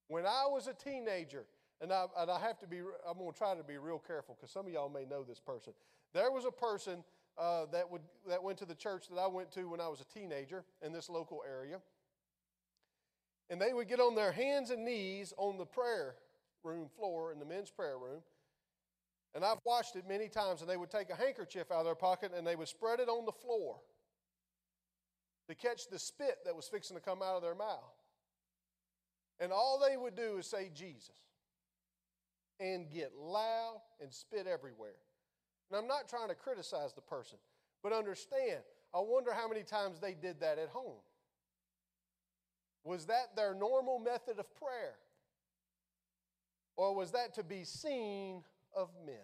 When 0.07 0.25
I 0.25 0.45
was 0.47 0.67
a 0.67 0.73
teenager, 0.73 1.45
and 1.81 1.91
I, 1.91 2.05
and 2.19 2.29
I 2.29 2.39
have 2.39 2.59
to 2.59 2.67
be, 2.67 2.77
I'm 2.77 3.17
going 3.17 3.31
to 3.31 3.37
try 3.37 3.55
to 3.55 3.63
be 3.63 3.77
real 3.77 3.97
careful 3.97 4.37
because 4.39 4.51
some 4.51 4.67
of 4.67 4.71
y'all 4.71 4.89
may 4.89 5.03
know 5.03 5.23
this 5.23 5.39
person. 5.39 5.73
There 6.13 6.31
was 6.31 6.45
a 6.45 6.51
person 6.51 7.03
uh, 7.37 7.65
that, 7.71 7.89
would, 7.89 8.01
that 8.29 8.43
went 8.43 8.59
to 8.59 8.65
the 8.65 8.75
church 8.75 9.07
that 9.09 9.17
I 9.17 9.25
went 9.25 9.51
to 9.53 9.63
when 9.67 9.81
I 9.81 9.87
was 9.87 9.99
a 9.99 10.05
teenager 10.05 10.63
in 10.83 10.93
this 10.93 11.09
local 11.09 11.41
area. 11.47 11.79
And 13.49 13.59
they 13.59 13.73
would 13.73 13.87
get 13.87 13.99
on 13.99 14.15
their 14.15 14.31
hands 14.31 14.69
and 14.69 14.85
knees 14.85 15.33
on 15.37 15.57
the 15.57 15.65
prayer 15.65 16.15
room 16.63 16.87
floor 16.95 17.31
in 17.31 17.39
the 17.39 17.45
men's 17.45 17.71
prayer 17.71 17.97
room. 17.97 18.21
And 19.33 19.43
I've 19.43 19.59
watched 19.65 19.95
it 19.95 20.03
many 20.07 20.27
times, 20.27 20.61
and 20.61 20.69
they 20.69 20.77
would 20.77 20.91
take 20.91 21.09
a 21.09 21.15
handkerchief 21.15 21.71
out 21.71 21.79
of 21.79 21.85
their 21.85 21.95
pocket 21.95 22.31
and 22.37 22.45
they 22.45 22.55
would 22.55 22.67
spread 22.67 22.99
it 22.99 23.09
on 23.09 23.25
the 23.25 23.31
floor 23.31 23.77
to 25.49 25.55
catch 25.55 25.89
the 25.89 25.97
spit 25.97 26.37
that 26.45 26.55
was 26.55 26.67
fixing 26.67 26.95
to 26.95 27.01
come 27.01 27.21
out 27.23 27.37
of 27.37 27.41
their 27.41 27.55
mouth. 27.55 27.95
And 29.39 29.51
all 29.51 29.83
they 29.83 29.97
would 29.97 30.15
do 30.15 30.37
is 30.37 30.45
say 30.45 30.69
Jesus 30.73 31.15
and 32.61 32.89
get 32.91 33.11
loud 33.17 33.81
and 33.99 34.13
spit 34.13 34.45
everywhere. 34.45 34.95
And 35.69 35.79
I'm 35.79 35.87
not 35.87 36.07
trying 36.07 36.29
to 36.29 36.35
criticize 36.35 36.93
the 36.93 37.01
person, 37.01 37.39
but 37.81 37.91
understand, 37.91 38.61
I 38.93 38.99
wonder 38.99 39.33
how 39.33 39.47
many 39.47 39.63
times 39.63 39.99
they 39.99 40.13
did 40.13 40.39
that 40.41 40.59
at 40.59 40.69
home. 40.69 40.99
Was 42.83 43.05
that 43.07 43.35
their 43.35 43.55
normal 43.55 43.99
method 43.99 44.37
of 44.39 44.53
prayer? 44.55 44.95
Or 46.77 46.95
was 46.95 47.11
that 47.11 47.33
to 47.35 47.43
be 47.43 47.63
seen 47.63 48.43
of 48.75 48.89
men? 49.05 49.15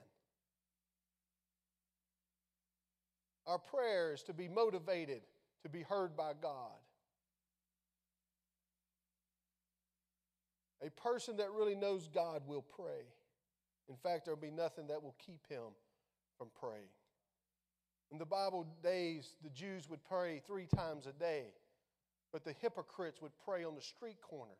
Our 3.45 3.59
prayers 3.59 4.23
to 4.23 4.33
be 4.33 4.47
motivated 4.47 5.21
to 5.63 5.69
be 5.69 5.81
heard 5.81 6.15
by 6.15 6.33
God. 6.41 6.71
A 10.85 10.89
person 10.91 11.37
that 11.37 11.51
really 11.51 11.75
knows 11.75 12.07
God 12.07 12.43
will 12.45 12.61
pray. 12.61 13.05
In 13.89 13.95
fact, 13.95 14.25
there'll 14.25 14.39
be 14.39 14.51
nothing 14.51 14.87
that 14.87 15.01
will 15.01 15.15
keep 15.25 15.47
him 15.47 15.73
from 16.37 16.47
praying. 16.59 16.89
In 18.11 18.17
the 18.17 18.25
Bible 18.25 18.65
days, 18.83 19.35
the 19.43 19.49
Jews 19.49 19.89
would 19.89 20.03
pray 20.03 20.41
three 20.45 20.67
times 20.75 21.07
a 21.07 21.13
day, 21.13 21.45
but 22.31 22.43
the 22.43 22.53
hypocrites 22.61 23.21
would 23.21 23.31
pray 23.43 23.63
on 23.63 23.75
the 23.75 23.81
street 23.81 24.21
corners 24.21 24.55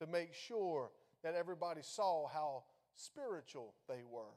to 0.00 0.06
make 0.06 0.32
sure 0.34 0.90
that 1.22 1.34
everybody 1.34 1.80
saw 1.82 2.26
how 2.28 2.64
spiritual 2.94 3.74
they 3.88 4.02
were. 4.10 4.36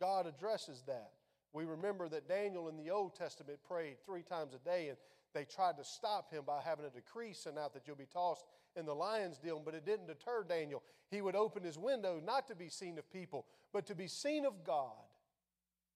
God 0.00 0.26
addresses 0.26 0.82
that. 0.86 1.12
We 1.52 1.64
remember 1.64 2.08
that 2.08 2.28
Daniel 2.28 2.68
in 2.68 2.76
the 2.76 2.90
Old 2.90 3.16
Testament 3.16 3.58
prayed 3.66 3.96
three 4.04 4.22
times 4.22 4.54
a 4.54 4.58
day, 4.58 4.88
and 4.88 4.96
they 5.34 5.44
tried 5.44 5.76
to 5.78 5.84
stop 5.84 6.32
him 6.32 6.44
by 6.46 6.60
having 6.62 6.84
a 6.84 6.90
decree 6.90 7.32
sent 7.32 7.58
out 7.58 7.74
that 7.74 7.86
you'll 7.86 7.96
be 7.96 8.06
tossed 8.06 8.44
in 8.76 8.86
the 8.86 8.94
lion's 8.94 9.38
den, 9.38 9.62
but 9.64 9.74
it 9.74 9.84
didn't 9.84 10.06
deter 10.06 10.44
Daniel. 10.44 10.82
He 11.10 11.20
would 11.20 11.36
open 11.36 11.62
his 11.62 11.78
window 11.78 12.20
not 12.24 12.46
to 12.48 12.54
be 12.54 12.68
seen 12.68 12.98
of 12.98 13.10
people, 13.10 13.46
but 13.72 13.86
to 13.86 13.94
be 13.94 14.06
seen 14.06 14.44
of 14.44 14.64
God. 14.64 14.92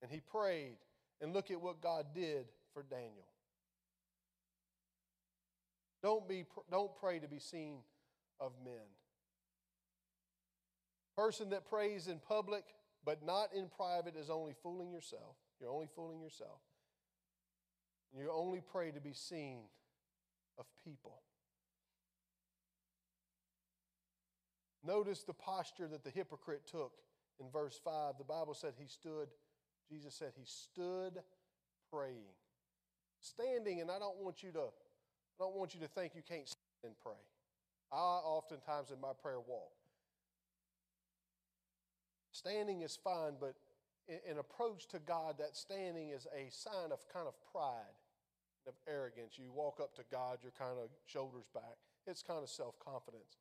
And 0.02 0.10
he 0.10 0.20
prayed, 0.20 0.76
and 1.20 1.32
look 1.32 1.50
at 1.50 1.60
what 1.60 1.80
God 1.80 2.06
did 2.14 2.46
for 2.72 2.82
Daniel. 2.82 3.28
Don't, 6.02 6.28
be, 6.28 6.44
don't 6.70 6.94
pray 6.96 7.18
to 7.18 7.28
be 7.28 7.38
seen 7.38 7.78
of 8.40 8.52
men. 8.64 8.74
Person 11.16 11.50
that 11.50 11.68
prays 11.68 12.08
in 12.08 12.18
public 12.18 12.64
but 13.04 13.24
not 13.24 13.52
in 13.54 13.68
private 13.68 14.16
is 14.16 14.30
only 14.30 14.54
fooling 14.62 14.90
yourself. 14.90 15.36
You're 15.60 15.70
only 15.70 15.88
fooling 15.94 16.20
yourself. 16.20 16.60
You 18.16 18.30
only 18.32 18.60
pray 18.60 18.90
to 18.92 19.00
be 19.00 19.12
seen 19.12 19.64
of 20.58 20.66
people. 20.84 21.20
Notice 24.86 25.22
the 25.22 25.32
posture 25.32 25.88
that 25.88 26.04
the 26.04 26.10
hypocrite 26.10 26.62
took 26.70 26.92
in 27.40 27.50
verse 27.50 27.80
5. 27.82 28.18
The 28.18 28.24
Bible 28.24 28.54
said 28.54 28.74
he 28.78 28.86
stood, 28.86 29.28
Jesus 29.88 30.14
said 30.14 30.32
he 30.36 30.44
stood 30.44 31.22
praying. 31.90 32.34
Standing, 33.20 33.80
and 33.80 33.90
I 33.90 33.98
don't 33.98 34.18
want 34.18 34.42
you 34.42 34.52
to, 34.52 34.60
I 34.60 35.40
don't 35.40 35.56
want 35.56 35.74
you 35.74 35.80
to 35.80 35.88
think 35.88 36.12
you 36.14 36.22
can't 36.26 36.46
stand 36.46 36.60
and 36.84 36.94
pray. 37.02 37.20
I 37.90 37.96
oftentimes 37.96 38.90
in 38.90 39.00
my 39.00 39.12
prayer 39.22 39.40
walk. 39.40 39.72
Standing 42.32 42.82
is 42.82 42.98
fine, 43.02 43.34
but 43.40 43.54
an 44.08 44.38
approach 44.38 44.86
to 44.88 44.98
God, 44.98 45.36
that 45.38 45.56
standing 45.56 46.10
is 46.10 46.26
a 46.36 46.50
sign 46.50 46.92
of 46.92 46.98
kind 47.12 47.26
of 47.26 47.34
pride, 47.52 47.96
of 48.66 48.74
arrogance. 48.86 49.38
You 49.38 49.52
walk 49.52 49.78
up 49.80 49.94
to 49.96 50.02
God, 50.10 50.38
you're 50.42 50.52
kind 50.58 50.78
of 50.82 50.90
shoulders 51.06 51.46
back. 51.54 51.78
It's 52.06 52.22
kind 52.22 52.42
of 52.42 52.50
self 52.50 52.78
confidence. 52.78 53.38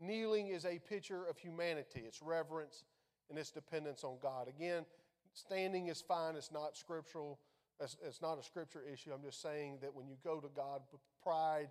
Kneeling 0.00 0.48
is 0.48 0.64
a 0.64 0.78
picture 0.78 1.24
of 1.24 1.38
humanity, 1.38 2.02
it's 2.06 2.22
reverence 2.22 2.84
and 3.30 3.38
its 3.38 3.50
dependence 3.50 4.04
on 4.04 4.16
God. 4.22 4.48
Again, 4.48 4.84
standing 5.32 5.88
is 5.88 6.00
fine, 6.00 6.36
it's 6.36 6.52
not 6.52 6.76
scriptural, 6.76 7.38
it's 7.80 8.22
not 8.22 8.38
a 8.38 8.42
scripture 8.42 8.82
issue. 8.90 9.10
I'm 9.12 9.22
just 9.22 9.42
saying 9.42 9.78
that 9.82 9.94
when 9.94 10.08
you 10.08 10.16
go 10.24 10.40
to 10.40 10.48
God 10.54 10.82
with 10.92 11.00
pride 11.22 11.68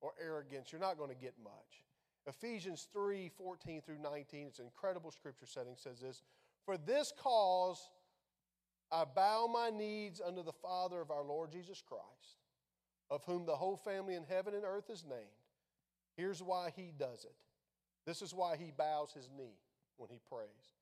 or 0.00 0.12
arrogance, 0.22 0.70
you're 0.72 0.80
not 0.80 0.98
going 0.98 1.10
to 1.10 1.16
get 1.16 1.34
much. 1.42 1.84
Ephesians 2.26 2.88
3 2.92 3.30
14 3.36 3.80
through 3.80 3.98
19, 3.98 4.46
it's 4.48 4.58
an 4.58 4.66
incredible 4.66 5.10
scripture 5.10 5.46
setting, 5.46 5.74
says 5.76 6.00
this 6.00 6.22
For 6.64 6.76
this 6.76 7.12
cause 7.18 7.90
I 8.90 9.04
bow 9.04 9.48
my 9.52 9.70
knees 9.70 10.20
unto 10.24 10.42
the 10.42 10.52
Father 10.52 11.00
of 11.00 11.10
our 11.10 11.24
Lord 11.24 11.50
Jesus 11.50 11.82
Christ, 11.86 12.42
of 13.10 13.24
whom 13.24 13.46
the 13.46 13.56
whole 13.56 13.76
family 13.76 14.14
in 14.14 14.24
heaven 14.24 14.54
and 14.54 14.64
earth 14.64 14.90
is 14.90 15.04
named. 15.08 15.22
Here's 16.16 16.42
why 16.42 16.72
he 16.74 16.92
does 16.98 17.24
it. 17.24 17.34
This 18.08 18.22
is 18.22 18.32
why 18.32 18.56
he 18.56 18.72
bows 18.74 19.12
his 19.12 19.28
knee 19.36 19.58
when 19.98 20.08
he 20.08 20.18
prays. 20.30 20.72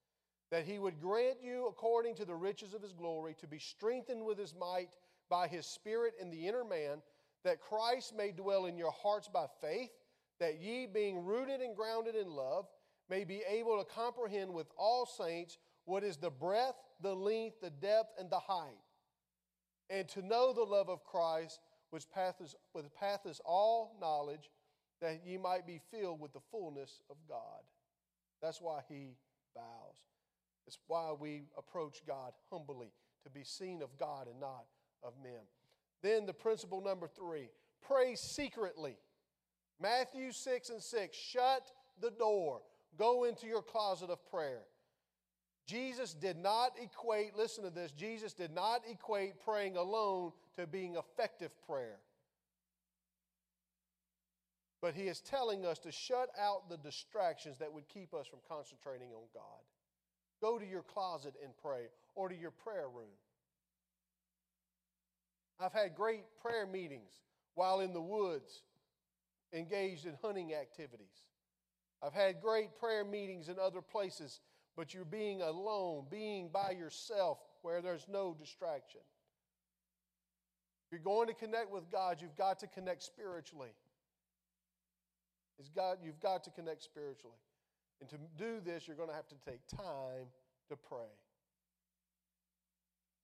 That 0.52 0.64
he 0.64 0.78
would 0.78 1.00
grant 1.00 1.38
you, 1.42 1.66
according 1.66 2.14
to 2.14 2.25
the 2.25 2.37
riches 2.37 2.73
of 2.73 2.80
his 2.80 2.92
glory, 2.92 3.35
to 3.40 3.49
be 3.49 3.59
strengthened 3.59 4.25
with 4.25 4.38
his 4.38 4.54
might 4.54 4.90
by 5.28 5.49
his 5.49 5.66
Spirit 5.66 6.14
in 6.21 6.30
the 6.30 6.47
inner 6.47 6.62
man, 6.62 7.02
that 7.42 7.61
Christ 7.61 8.14
may 8.16 8.30
dwell 8.30 8.66
in 8.66 8.78
your 8.78 8.92
hearts 8.92 9.26
by 9.26 9.47
faith 9.61 9.90
that 10.38 10.61
ye, 10.61 10.87
being 10.87 11.25
rooted 11.25 11.61
and 11.61 11.75
grounded 11.75 12.14
in 12.14 12.30
love, 12.30 12.68
may 13.11 13.25
be 13.25 13.42
able 13.49 13.76
to 13.76 13.92
comprehend 13.92 14.54
with 14.54 14.68
all 14.78 15.04
saints 15.04 15.59
what 15.85 16.04
is 16.04 16.18
the 16.18 16.30
breadth, 16.30 16.78
the 17.00 17.14
length, 17.14 17.61
the 17.61 17.71
depth, 17.71 18.12
and 18.21 18.30
the 18.30 18.38
height, 18.38 18.78
and 19.90 20.09
to 20.11 20.23
know 20.23 20.52
the 20.52 20.62
love 20.62 20.88
of 20.88 21.02
Christ, 21.02 21.59
which 21.90 22.04
passeth 22.09 23.40
all 23.45 23.97
knowledge, 24.00 24.49
that 25.00 25.20
ye 25.24 25.36
might 25.36 25.66
be 25.66 25.80
filled 25.90 26.20
with 26.20 26.32
the 26.32 26.40
fullness 26.50 27.02
of 27.10 27.16
God. 27.28 27.62
That's 28.42 28.60
why 28.60 28.80
he 28.88 29.16
bows. 29.54 29.96
It's 30.66 30.78
why 30.86 31.12
we 31.18 31.44
approach 31.56 32.02
God 32.06 32.32
humbly, 32.50 32.92
to 33.24 33.30
be 33.30 33.44
seen 33.44 33.82
of 33.82 33.96
God 33.98 34.26
and 34.28 34.40
not 34.40 34.64
of 35.02 35.12
men. 35.22 35.42
Then 36.02 36.26
the 36.26 36.34
principle 36.34 36.80
number 36.80 37.06
three 37.06 37.50
pray 37.86 38.14
secretly 38.16 38.96
Matthew 39.80 40.32
6 40.32 40.70
and 40.70 40.82
6 40.82 41.16
shut 41.16 41.70
the 42.00 42.10
door, 42.10 42.62
go 42.98 43.24
into 43.24 43.46
your 43.46 43.62
closet 43.62 44.10
of 44.10 44.24
prayer. 44.30 44.62
Jesus 45.66 46.14
did 46.14 46.38
not 46.38 46.72
equate, 46.80 47.36
listen 47.36 47.64
to 47.64 47.70
this, 47.70 47.90
Jesus 47.92 48.32
did 48.32 48.52
not 48.52 48.82
equate 48.88 49.40
praying 49.44 49.76
alone 49.76 50.32
to 50.54 50.66
being 50.66 50.96
effective 50.96 51.50
prayer. 51.66 51.98
But 54.87 54.95
he 54.95 55.09
is 55.09 55.21
telling 55.21 55.66
us 55.66 55.81
to 55.81 55.90
shut 55.90 56.28
out 56.40 56.71
the 56.71 56.76
distractions 56.76 57.59
that 57.59 57.73
would 57.73 57.88
keep 57.88 58.14
us 58.14 58.28
from 58.28 58.38
concentrating 58.49 59.09
on 59.09 59.25
God. 59.35 59.64
Go 60.40 60.61
to 60.61 60.64
your 60.64 60.83
closet 60.83 61.35
and 61.43 61.52
pray, 61.61 61.87
or 62.14 62.28
to 62.28 62.37
your 62.37 62.52
prayer 62.52 62.88
room. 62.88 63.11
I've 65.59 65.73
had 65.73 65.97
great 65.97 66.23
prayer 66.40 66.69
meetings 66.69 67.11
while 67.57 67.81
in 67.81 67.93
the 67.93 68.00
woods, 68.00 68.62
engaged 69.52 70.07
in 70.07 70.14
hunting 70.23 70.55
activities. 70.55 71.26
I've 72.00 72.14
had 72.14 72.40
great 72.40 72.78
prayer 72.78 73.05
meetings 73.05 73.49
in 73.49 73.59
other 73.59 73.83
places, 73.83 74.40
but 74.76 74.95
you're 74.95 75.05
being 75.05 75.43
alone, 75.43 76.05
being 76.09 76.49
by 76.49 76.76
yourself 76.78 77.38
where 77.62 77.83
there's 77.83 78.07
no 78.09 78.37
distraction. 78.38 79.00
If 80.87 80.93
you're 80.93 81.00
going 81.00 81.26
to 81.26 81.35
connect 81.35 81.73
with 81.73 81.90
God, 81.90 82.19
you've 82.21 82.37
got 82.37 82.61
to 82.61 82.69
connect 82.69 83.02
spiritually. 83.02 83.71
It's 85.58 85.68
God, 85.68 85.98
you've 86.02 86.20
got 86.20 86.44
to 86.44 86.50
connect 86.50 86.82
spiritually. 86.82 87.36
And 88.00 88.10
to 88.10 88.16
do 88.36 88.60
this, 88.60 88.86
you're 88.86 88.96
going 88.96 89.08
to 89.08 89.14
have 89.14 89.28
to 89.28 89.36
take 89.48 89.66
time 89.66 90.28
to 90.68 90.76
pray. 90.76 91.12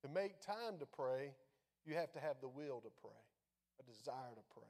To 0.03 0.09
make 0.09 0.41
time 0.41 0.79
to 0.79 0.85
pray, 0.85 1.31
you 1.85 1.95
have 1.95 2.11
to 2.13 2.19
have 2.19 2.37
the 2.41 2.47
will 2.47 2.81
to 2.81 2.89
pray, 3.01 3.11
a 3.79 3.83
desire 3.83 4.33
to 4.33 4.41
pray. 4.53 4.63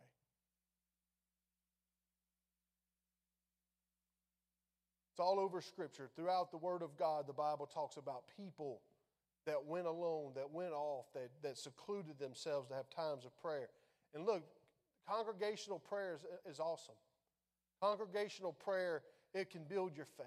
It's 5.11 5.19
all 5.19 5.39
over 5.39 5.61
Scripture. 5.61 6.09
Throughout 6.15 6.51
the 6.51 6.57
Word 6.57 6.81
of 6.81 6.97
God, 6.97 7.27
the 7.27 7.33
Bible 7.33 7.67
talks 7.67 7.97
about 7.97 8.23
people 8.35 8.81
that 9.45 9.63
went 9.63 9.85
alone, 9.85 10.31
that 10.35 10.51
went 10.51 10.73
off, 10.73 11.05
that, 11.13 11.29
that 11.43 11.57
secluded 11.57 12.17
themselves 12.19 12.67
to 12.69 12.73
have 12.75 12.89
times 12.89 13.25
of 13.25 13.35
prayer. 13.37 13.69
And 14.15 14.25
look, 14.25 14.43
congregational 15.07 15.79
prayer 15.79 16.15
is, 16.15 16.53
is 16.53 16.59
awesome. 16.59 16.95
Congregational 17.83 18.53
prayer, 18.53 19.01
it 19.33 19.49
can 19.49 19.63
build 19.65 19.93
your 19.93 20.05
faith. 20.15 20.25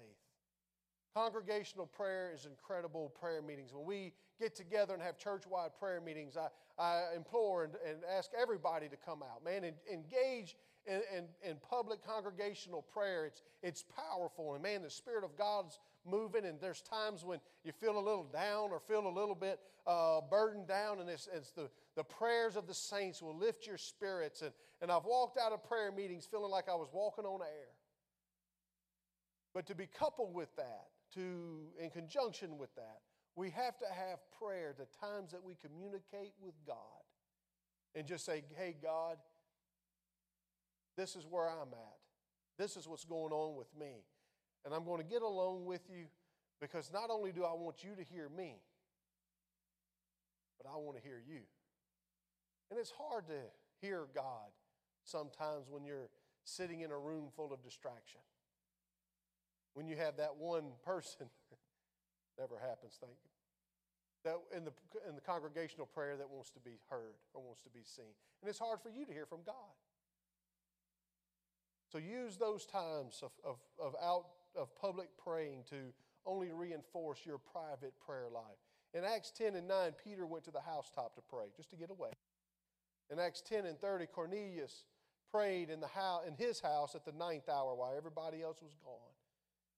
Congregational 1.15 1.87
prayer 1.87 2.31
is 2.31 2.45
incredible 2.45 3.11
prayer 3.19 3.41
meetings. 3.41 3.73
When 3.73 3.83
we 3.83 4.13
get 4.39 4.53
together 4.53 4.93
and 4.93 5.01
have 5.01 5.17
church 5.17 5.41
wide 5.49 5.71
prayer 5.79 5.99
meetings, 5.99 6.37
I, 6.37 6.49
I 6.79 7.15
implore 7.15 7.63
and, 7.63 7.73
and, 7.83 7.97
ask 8.15 8.29
everybody 8.39 8.87
to 8.89 8.95
come 8.95 9.23
out. 9.23 9.43
Man, 9.43 9.63
and, 9.63 9.75
engage 9.91 10.55
in, 10.85 11.01
in, 11.11 11.23
in, 11.49 11.57
public 11.67 12.05
congregational 12.05 12.83
prayer. 12.83 13.25
It's, 13.25 13.41
it's 13.63 13.83
powerful. 13.83 14.53
And 14.53 14.61
man, 14.61 14.83
the 14.83 14.91
Spirit 14.91 15.23
of 15.23 15.35
God's 15.35 15.79
moving. 16.09 16.45
And 16.45 16.59
there's 16.59 16.81
times 16.81 17.23
when 17.23 17.39
you 17.63 17.71
feel 17.71 17.97
a 17.97 18.01
little 18.01 18.25
down 18.25 18.71
or 18.71 18.79
feel 18.79 19.07
a 19.07 19.09
little 19.09 19.35
bit 19.35 19.59
uh, 19.85 20.21
burdened 20.21 20.67
down. 20.67 20.99
And 20.99 21.09
it's, 21.09 21.27
it's 21.33 21.51
the, 21.51 21.69
the 21.95 22.03
prayers 22.03 22.55
of 22.55 22.67
the 22.67 22.73
saints 22.73 23.21
will 23.21 23.37
lift 23.37 23.67
your 23.67 23.77
spirits. 23.77 24.41
And, 24.41 24.51
and 24.81 24.91
I've 24.91 25.05
walked 25.05 25.37
out 25.37 25.51
of 25.51 25.63
prayer 25.63 25.91
meetings 25.91 26.27
feeling 26.29 26.51
like 26.51 26.69
I 26.69 26.75
was 26.75 26.89
walking 26.93 27.25
on 27.25 27.41
air. 27.41 27.69
But 29.53 29.65
to 29.67 29.75
be 29.75 29.87
coupled 29.87 30.33
with 30.33 30.55
that, 30.57 30.87
to 31.15 31.67
in 31.79 31.89
conjunction 31.89 32.57
with 32.57 32.73
that, 32.75 32.99
we 33.35 33.49
have 33.51 33.77
to 33.79 33.85
have 33.85 34.19
prayer, 34.39 34.73
the 34.77 34.87
times 34.99 35.31
that 35.31 35.43
we 35.43 35.55
communicate 35.55 36.33
with 36.41 36.55
God, 36.65 36.75
and 37.95 38.05
just 38.05 38.25
say, 38.25 38.43
hey, 38.55 38.75
God, 38.81 39.17
this 40.95 41.15
is 41.15 41.25
where 41.29 41.47
I'm 41.47 41.71
at. 41.73 41.97
This 42.57 42.75
is 42.75 42.87
what's 42.87 43.05
going 43.05 43.31
on 43.31 43.55
with 43.55 43.67
me. 43.79 44.03
And 44.67 44.75
I'm 44.75 44.83
going 44.83 45.01
to 45.01 45.07
get 45.07 45.21
along 45.21 45.63
with 45.63 45.79
you 45.89 46.07
because 46.59 46.91
not 46.91 47.09
only 47.09 47.31
do 47.31 47.45
I 47.45 47.53
want 47.53 47.85
you 47.85 47.95
to 47.95 48.03
hear 48.03 48.27
me, 48.27 48.55
but 50.61 50.69
I 50.69 50.75
want 50.75 50.97
to 50.97 51.01
hear 51.01 51.21
you. 51.25 51.39
And 52.69 52.77
it's 52.77 52.91
hard 52.91 53.27
to 53.27 53.39
hear 53.79 54.07
God 54.13 54.51
sometimes 55.05 55.67
when 55.69 55.85
you're 55.85 56.09
sitting 56.43 56.81
in 56.81 56.91
a 56.91 56.97
room 56.97 57.29
full 57.33 57.53
of 57.53 57.63
distraction. 57.63 58.19
When 59.73 59.87
you 59.87 59.95
have 59.95 60.17
that 60.17 60.35
one 60.35 60.73
person, 60.83 61.27
never 62.37 62.59
happens, 62.59 62.97
thank 62.99 63.15
you. 63.23 63.31
That 64.25 64.35
in 64.53 64.65
the, 64.65 64.73
in 65.07 65.15
the 65.15 65.21
congregational 65.21 65.85
prayer 65.85 66.17
that 66.17 66.29
wants 66.29 66.49
to 66.49 66.59
be 66.59 66.81
heard 66.89 67.15
or 67.33 67.41
wants 67.41 67.61
to 67.61 67.69
be 67.69 67.83
seen. 67.85 68.11
And 68.41 68.49
it's 68.49 68.59
hard 68.59 68.81
for 68.81 68.89
you 68.89 69.05
to 69.05 69.13
hear 69.13 69.27
from 69.27 69.43
God. 69.45 69.79
So 71.89 71.99
use 71.99 72.35
those 72.35 72.65
times 72.65 73.23
of, 73.23 73.31
of, 73.45 73.59
of 73.79 73.95
out 74.03 74.25
of 74.55 74.75
public 74.75 75.09
praying 75.17 75.63
to 75.69 75.93
only 76.25 76.51
reinforce 76.51 77.19
your 77.25 77.37
private 77.37 77.93
prayer 78.05 78.27
life. 78.33 78.57
In 78.93 79.03
Acts 79.03 79.31
10 79.31 79.55
and 79.55 79.67
9, 79.67 79.93
Peter 80.03 80.25
went 80.25 80.43
to 80.45 80.51
the 80.51 80.61
housetop 80.61 81.15
to 81.15 81.21
pray, 81.21 81.45
just 81.55 81.69
to 81.71 81.75
get 81.75 81.89
away. 81.89 82.11
In 83.09 83.19
Acts 83.19 83.41
10 83.41 83.65
and 83.65 83.79
30, 83.79 84.07
Cornelius 84.07 84.83
prayed 85.31 85.69
in, 85.69 85.79
the 85.79 85.87
house, 85.87 86.23
in 86.27 86.35
his 86.35 86.59
house 86.59 86.95
at 86.95 87.05
the 87.05 87.11
ninth 87.11 87.49
hour 87.49 87.75
while 87.75 87.93
everybody 87.95 88.41
else 88.41 88.61
was 88.61 88.75
gone. 88.83 89.13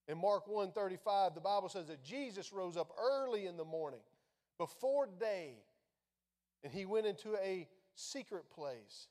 In 0.08 0.18
Mark 0.18 0.48
1:35, 0.48 1.36
the 1.36 1.42
Bible 1.42 1.70
says 1.70 1.88
that 1.88 2.04
Jesus 2.04 2.52
rose 2.52 2.78
up 2.78 2.92
early 2.98 3.46
in 3.46 3.58
the 3.58 3.66
morning, 3.66 4.02
before 4.58 5.06
day, 5.06 5.64
and 6.64 6.74
he 6.74 6.86
went 6.86 7.06
into 7.06 7.36
a 7.36 7.68
secret 7.94 8.50
place, 8.50 9.08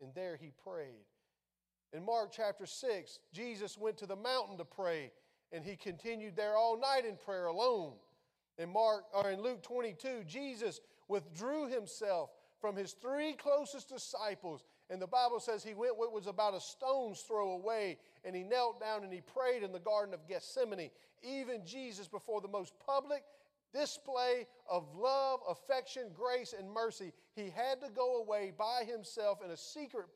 and 0.00 0.14
there 0.14 0.36
he 0.36 0.50
prayed. 0.50 1.06
In 1.92 2.04
Mark 2.04 2.30
chapter 2.34 2.64
6, 2.64 3.18
Jesus 3.32 3.76
went 3.76 3.98
to 3.98 4.06
the 4.06 4.16
mountain 4.16 4.56
to 4.58 4.64
pray, 4.64 5.12
and 5.52 5.64
he 5.64 5.76
continued 5.76 6.36
there 6.36 6.56
all 6.56 6.78
night 6.78 7.04
in 7.06 7.16
prayer 7.16 7.46
alone. 7.46 7.92
In 8.58 8.72
Mark 8.72 9.04
or 9.12 9.30
in 9.30 9.42
Luke 9.42 9.62
22, 9.62 10.24
Jesus 10.26 10.80
withdrew 11.08 11.68
himself 11.68 12.30
from 12.60 12.76
his 12.76 12.92
three 12.92 13.34
closest 13.34 13.88
disciples, 13.88 14.64
and 14.88 15.02
the 15.02 15.06
Bible 15.06 15.40
says 15.40 15.62
he 15.62 15.74
went 15.74 15.98
what 15.98 16.12
was 16.12 16.26
about 16.26 16.54
a 16.54 16.60
stone's 16.60 17.20
throw 17.20 17.52
away, 17.52 17.98
and 18.24 18.34
he 18.34 18.42
knelt 18.42 18.80
down 18.80 19.04
and 19.04 19.12
he 19.12 19.20
prayed 19.20 19.62
in 19.62 19.72
the 19.72 19.78
Garden 19.78 20.14
of 20.14 20.26
Gethsemane. 20.26 20.90
Even 21.22 21.66
Jesus, 21.66 22.08
before 22.08 22.40
the 22.40 22.48
most 22.48 22.72
public 22.86 23.22
display 23.72 24.46
of 24.70 24.84
love, 24.96 25.40
affection, 25.48 26.04
grace, 26.14 26.54
and 26.58 26.70
mercy, 26.70 27.12
he 27.34 27.50
had 27.50 27.80
to 27.80 27.88
go 27.94 28.18
away 28.18 28.52
by 28.56 28.84
himself 28.86 29.38
in 29.44 29.50
a 29.50 29.56
secret 29.56 30.06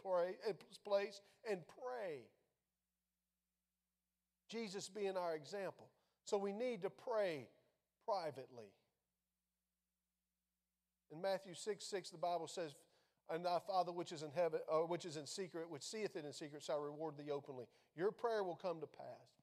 place 0.85 1.21
and 1.49 1.61
pray. 1.67 2.21
Jesus 4.49 4.89
being 4.89 5.17
our 5.17 5.35
example. 5.35 5.89
So 6.25 6.39
we 6.39 6.53
need 6.53 6.83
to 6.83 6.91
pray 6.91 7.49
privately. 8.07 8.71
In 11.13 11.21
Matthew 11.21 11.55
6 11.55 11.85
6, 11.85 12.11
the 12.11 12.19
Bible 12.19 12.49
says, 12.49 12.75
And 13.31 13.45
thy 13.45 13.59
Father 13.67 13.93
which 13.93 14.13
is 14.13 14.23
in 14.23 14.31
heaven, 14.35 14.61
uh, 14.71 14.79
which 14.79 15.05
is 15.05 15.17
in 15.17 15.27
secret, 15.27 15.71
which 15.71 15.83
seeth 15.83 16.17
it 16.17 16.25
in 16.25 16.33
secret, 16.33 16.63
shall 16.63 16.81
reward 16.81 17.17
thee 17.17 17.31
openly. 17.31 17.67
Your 17.97 18.11
prayer 18.11 18.43
will 18.43 18.57
come 18.57 18.81
to 18.81 18.87
pass. 18.87 19.43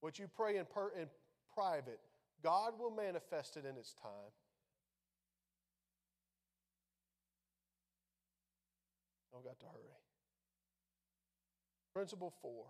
What 0.00 0.18
you 0.18 0.28
pray 0.28 0.56
in, 0.56 0.64
per, 0.64 0.90
in 0.98 1.08
private, 1.54 2.00
God 2.42 2.78
will 2.78 2.90
manifest 2.90 3.56
it 3.56 3.64
in 3.64 3.76
its 3.76 3.92
time. 3.94 4.32
I've 9.36 9.44
got 9.44 9.60
to 9.60 9.66
hurry. 9.66 10.00
Principle 11.94 12.32
four 12.42 12.66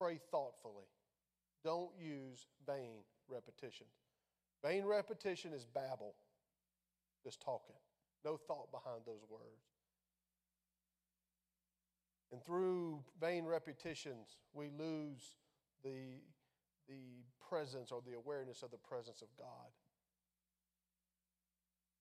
pray 0.00 0.18
thoughtfully. 0.30 0.86
Don't 1.64 1.90
use 1.98 2.46
vain 2.66 2.98
repetition. 3.28 3.86
Vain 4.64 4.84
repetition 4.84 5.52
is 5.52 5.64
babble, 5.64 6.14
just 7.22 7.40
talking. 7.40 7.76
No 8.24 8.36
thought 8.36 8.70
behind 8.70 9.02
those 9.06 9.24
words. 9.28 9.66
And 12.32 12.44
through 12.44 13.02
vain 13.20 13.44
repetitions, 13.44 14.36
we 14.52 14.68
lose 14.76 15.36
the 15.82 16.20
the 16.88 17.24
presence 17.48 17.92
or 17.92 18.02
the 18.06 18.16
awareness 18.16 18.62
of 18.62 18.70
the 18.70 18.78
presence 18.78 19.22
of 19.22 19.28
God. 19.38 19.70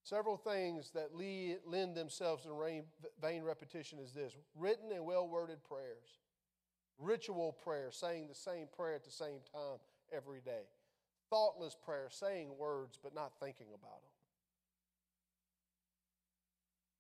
Several 0.04 0.38
things 0.38 0.92
that 0.92 1.10
lend 1.66 1.96
themselves 1.96 2.44
to 2.44 2.84
vain 3.22 3.44
repetition 3.44 4.00
is 4.00 4.14
this 4.14 4.34
written 4.56 4.92
and 4.94 5.06
well 5.06 5.28
worded 5.28 5.64
prayers, 5.66 6.20
ritual 6.98 7.58
prayer, 7.64 7.90
saying 7.92 8.28
the 8.28 8.36
same 8.36 8.68
prayer 8.76 8.96
at 8.96 9.04
the 9.04 9.12
same 9.12 9.40
time 9.52 9.80
every 10.16 10.40
day, 10.40 10.64
thoughtless 11.30 11.76
prayer, 11.76 12.08
saying 12.10 12.50
words 12.58 12.98
but 13.04 13.14
not 13.14 13.34
thinking 13.42 13.68
about 13.70 14.02
them. 14.02 14.12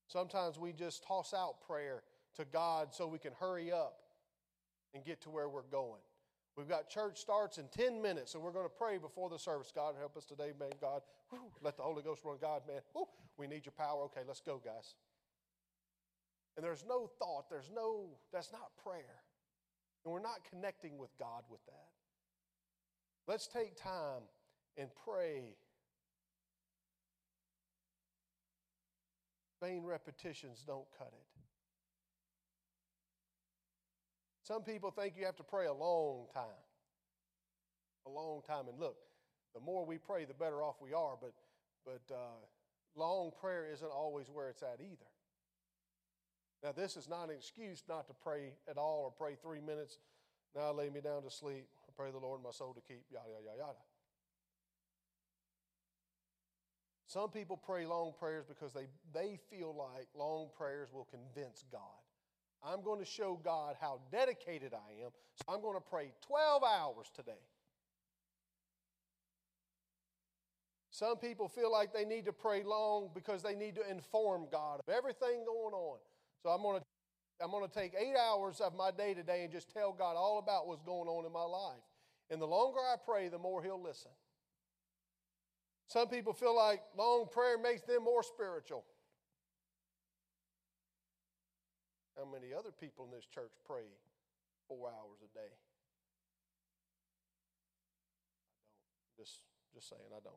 Sometimes 0.07 0.59
we 0.59 0.73
just 0.73 1.03
toss 1.05 1.33
out 1.33 1.61
prayer 1.65 2.03
to 2.35 2.45
God 2.45 2.93
so 2.93 3.07
we 3.07 3.19
can 3.19 3.33
hurry 3.39 3.71
up 3.71 3.99
and 4.93 5.05
get 5.05 5.21
to 5.21 5.29
where 5.29 5.47
we're 5.47 5.61
going. 5.63 6.01
We've 6.57 6.67
got 6.67 6.89
church 6.89 7.19
starts 7.19 7.59
in 7.59 7.67
10 7.67 8.01
minutes, 8.01 8.31
so 8.31 8.39
we're 8.39 8.51
going 8.51 8.65
to 8.65 8.75
pray 8.75 8.97
before 8.97 9.29
the 9.29 9.37
service. 9.37 9.71
God, 9.73 9.93
help 9.99 10.17
us 10.17 10.25
today, 10.25 10.53
man. 10.59 10.71
God, 10.81 11.03
whew, 11.29 11.51
let 11.61 11.77
the 11.77 11.83
Holy 11.83 12.01
Ghost 12.01 12.23
run. 12.25 12.37
God, 12.41 12.63
man, 12.67 12.81
whew, 12.93 13.05
we 13.37 13.45
need 13.45 13.63
your 13.63 13.73
power. 13.77 14.01
Okay, 14.05 14.21
let's 14.27 14.41
go, 14.41 14.59
guys. 14.65 14.95
And 16.55 16.65
there's 16.65 16.83
no 16.89 17.11
thought, 17.19 17.47
there's 17.51 17.69
no, 17.73 18.07
that's 18.33 18.51
not 18.51 18.71
prayer. 18.83 19.21
And 20.03 20.11
we're 20.11 20.19
not 20.19 20.39
connecting 20.49 20.97
with 20.97 21.15
God 21.19 21.43
with 21.47 21.63
that. 21.67 21.89
Let's 23.27 23.45
take 23.45 23.75
time 23.75 24.23
and 24.77 24.89
pray. 25.05 25.57
Vain 29.61 29.83
repetitions 29.83 30.63
don't 30.65 30.87
cut 30.97 31.13
it. 31.13 31.36
Some 34.47 34.63
people 34.63 34.91
think 34.91 35.15
you 35.17 35.25
have 35.25 35.35
to 35.35 35.43
pray 35.43 35.65
a 35.65 35.73
long 35.73 36.27
time. 36.33 36.63
A 38.05 38.09
long 38.09 38.41
time. 38.47 38.69
And 38.69 38.79
look, 38.79 38.95
the 39.53 39.59
more 39.59 39.85
we 39.85 39.97
pray, 39.97 40.23
the 40.23 40.33
better 40.33 40.63
off 40.63 40.75
we 40.81 40.93
are, 40.93 41.17
but, 41.19 41.33
but 41.85 42.15
uh, 42.15 42.39
long 42.95 43.31
prayer 43.41 43.67
isn't 43.73 43.91
always 43.91 44.27
where 44.29 44.47
it's 44.47 44.63
at 44.63 44.79
either. 44.79 45.11
Now, 46.63 46.71
this 46.71 46.95
is 46.95 47.09
not 47.09 47.25
an 47.25 47.35
excuse 47.35 47.83
not 47.89 48.07
to 48.07 48.13
pray 48.13 48.53
at 48.69 48.77
all 48.77 49.01
or 49.03 49.11
pray 49.11 49.35
three 49.35 49.59
minutes. 49.59 49.99
Now 50.55 50.71
lay 50.71 50.89
me 50.89 51.01
down 51.01 51.23
to 51.23 51.29
sleep. 51.29 51.67
I 51.85 51.91
pray 51.93 52.11
the 52.11 52.17
Lord 52.17 52.41
my 52.41 52.51
soul 52.51 52.73
to 52.73 52.81
keep, 52.81 53.03
yada, 53.11 53.27
yada, 53.29 53.57
yada. 53.57 53.83
Some 57.07 57.31
people 57.31 57.57
pray 57.57 57.85
long 57.85 58.13
prayers 58.17 58.45
because 58.47 58.71
they, 58.71 58.87
they 59.13 59.39
feel 59.49 59.75
like 59.75 60.07
long 60.15 60.47
prayers 60.57 60.87
will 60.93 61.07
convince 61.11 61.65
God. 61.69 62.06
I'm 62.63 62.81
going 62.83 62.99
to 62.99 63.05
show 63.05 63.39
God 63.43 63.75
how 63.79 63.99
dedicated 64.11 64.73
I 64.73 65.03
am, 65.05 65.11
so 65.35 65.53
I'm 65.53 65.61
going 65.61 65.75
to 65.75 65.81
pray 65.81 66.11
12 66.27 66.63
hours 66.63 67.07
today. 67.15 67.43
Some 70.89 71.17
people 71.17 71.47
feel 71.47 71.71
like 71.71 71.93
they 71.93 72.05
need 72.05 72.25
to 72.25 72.33
pray 72.33 72.63
long 72.63 73.09
because 73.13 73.43
they 73.43 73.53
need 73.53 73.75
to 73.75 73.87
inform 73.87 74.47
God 74.51 74.79
of 74.79 74.91
everything 74.91 75.45
going 75.45 75.75
on. 75.75 75.99
So 76.41 76.49
I'm 76.49 76.63
going 76.63 76.79
to 76.79 76.85
I'm 77.39 77.51
going 77.51 77.67
to 77.67 77.71
take 77.71 77.93
eight 77.93 78.15
hours 78.17 78.61
of 78.61 78.75
my 78.75 78.89
day 78.89 79.13
today 79.13 79.43
and 79.43 79.51
just 79.51 79.69
tell 79.69 79.93
God 79.93 80.15
all 80.15 80.39
about 80.39 80.67
what's 80.67 80.81
going 80.81 81.07
on 81.07 81.23
in 81.23 81.31
my 81.31 81.43
life. 81.43 81.83
And 82.31 82.41
the 82.41 82.47
longer 82.47 82.79
I 82.79 82.95
pray, 83.03 83.27
the 83.29 83.37
more 83.37 83.61
He'll 83.61 83.81
listen. 83.81 84.09
Some 85.87 86.07
people 86.07 86.33
feel 86.33 86.55
like 86.55 86.81
long 86.97 87.27
prayer 87.31 87.57
makes 87.57 87.83
them 87.83 88.03
more 88.03 88.23
spiritual. 88.23 88.83
How 92.17 92.25
many 92.25 92.53
other 92.53 92.71
people 92.71 93.05
in 93.05 93.11
this 93.11 93.25
church 93.25 93.51
pray 93.65 93.85
four 94.67 94.89
hours 94.89 95.19
a 95.21 95.31
day? 95.37 95.45
I 95.45 96.81
don't. 99.19 99.25
Just, 99.25 99.39
just 99.73 99.89
saying, 99.89 100.01
I 100.11 100.19
don't. 100.23 100.35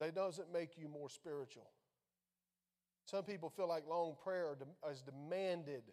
That 0.00 0.14
doesn't 0.14 0.52
make 0.52 0.76
you 0.76 0.88
more 0.88 1.08
spiritual. 1.08 1.70
Some 3.06 3.24
people 3.24 3.48
feel 3.48 3.68
like 3.68 3.88
long 3.88 4.14
prayer 4.22 4.54
is 4.90 5.02
demanded 5.02 5.84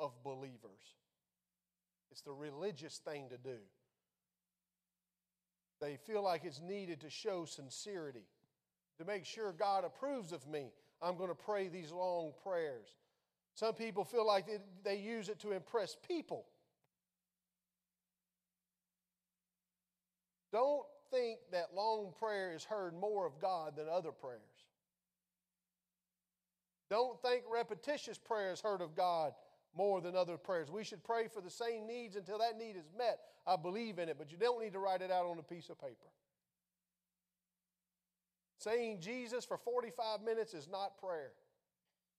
of 0.00 0.12
believers. 0.24 0.96
It's 2.10 2.22
the 2.22 2.32
religious 2.32 2.98
thing 2.98 3.28
to 3.30 3.38
do. 3.38 3.58
They 5.80 5.96
feel 5.96 6.22
like 6.22 6.44
it's 6.44 6.60
needed 6.60 7.00
to 7.02 7.10
show 7.10 7.44
sincerity, 7.44 8.24
to 8.98 9.04
make 9.04 9.24
sure 9.24 9.52
God 9.52 9.84
approves 9.84 10.32
of 10.32 10.46
me. 10.48 10.72
I'm 11.02 11.16
going 11.16 11.28
to 11.28 11.34
pray 11.34 11.68
these 11.68 11.92
long 11.92 12.32
prayers. 12.42 12.88
Some 13.54 13.74
people 13.74 14.04
feel 14.04 14.26
like 14.26 14.46
they 14.84 14.96
use 14.96 15.28
it 15.28 15.38
to 15.40 15.52
impress 15.52 15.96
people. 16.08 16.46
Don't 20.52 20.84
think 21.10 21.38
that 21.52 21.74
long 21.74 22.12
prayer 22.18 22.52
is 22.52 22.64
heard 22.64 22.94
more 22.94 23.26
of 23.26 23.40
God 23.40 23.76
than 23.76 23.86
other 23.88 24.12
prayers. 24.12 24.40
Don't 26.90 27.20
think 27.22 27.44
repetitious 27.50 28.18
prayer 28.18 28.52
is 28.52 28.60
heard 28.60 28.80
of 28.80 28.94
God 28.94 29.32
more 29.76 30.00
than 30.00 30.14
other 30.14 30.36
prayers. 30.36 30.70
We 30.70 30.84
should 30.84 31.02
pray 31.02 31.28
for 31.28 31.40
the 31.40 31.50
same 31.50 31.86
needs 31.86 32.16
until 32.16 32.38
that 32.38 32.58
need 32.58 32.76
is 32.76 32.90
met. 32.96 33.18
I 33.46 33.56
believe 33.56 33.98
in 33.98 34.08
it, 34.08 34.16
but 34.18 34.30
you 34.30 34.38
don't 34.38 34.62
need 34.62 34.72
to 34.72 34.78
write 34.78 35.02
it 35.02 35.10
out 35.10 35.26
on 35.26 35.38
a 35.38 35.42
piece 35.42 35.70
of 35.70 35.80
paper. 35.80 36.08
Saying 38.58 39.00
Jesus 39.00 39.44
for 39.44 39.58
45 39.58 40.22
minutes 40.22 40.54
is 40.54 40.68
not 40.68 40.98
prayer. 40.98 41.32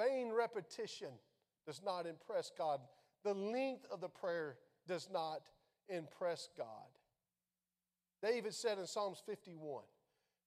Vain 0.00 0.32
repetition 0.32 1.08
does 1.66 1.82
not 1.84 2.06
impress 2.06 2.50
God. 2.56 2.80
The 3.22 3.34
length 3.34 3.84
of 3.92 4.00
the 4.00 4.08
prayer 4.08 4.56
does 4.88 5.08
not 5.12 5.50
impress 5.88 6.48
God. 6.56 6.66
David 8.22 8.54
said 8.54 8.78
in 8.78 8.86
Psalms 8.86 9.22
51 9.26 9.82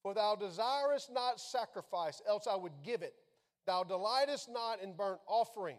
For 0.02 0.14
thou 0.14 0.36
desirest 0.36 1.12
not 1.12 1.40
sacrifice, 1.40 2.22
else 2.28 2.48
I 2.50 2.56
would 2.56 2.72
give 2.84 3.04
it. 3.04 3.14
Thou 3.68 3.84
delightest 3.84 4.50
not 4.50 4.82
in 4.82 4.94
burnt 4.94 5.22
offering. 5.28 5.78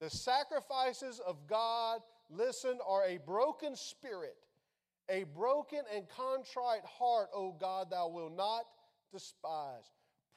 The 0.00 0.10
sacrifices 0.10 1.20
of 1.26 1.46
God, 1.48 2.00
listen, 2.30 2.78
are 2.86 3.04
a 3.04 3.18
broken 3.18 3.74
spirit, 3.74 4.36
a 5.08 5.24
broken 5.24 5.80
and 5.94 6.08
contrite 6.08 6.84
heart, 6.84 7.28
O 7.34 7.52
God, 7.52 7.90
thou 7.90 8.08
wilt 8.08 8.36
not 8.36 8.64
despise. 9.12 9.90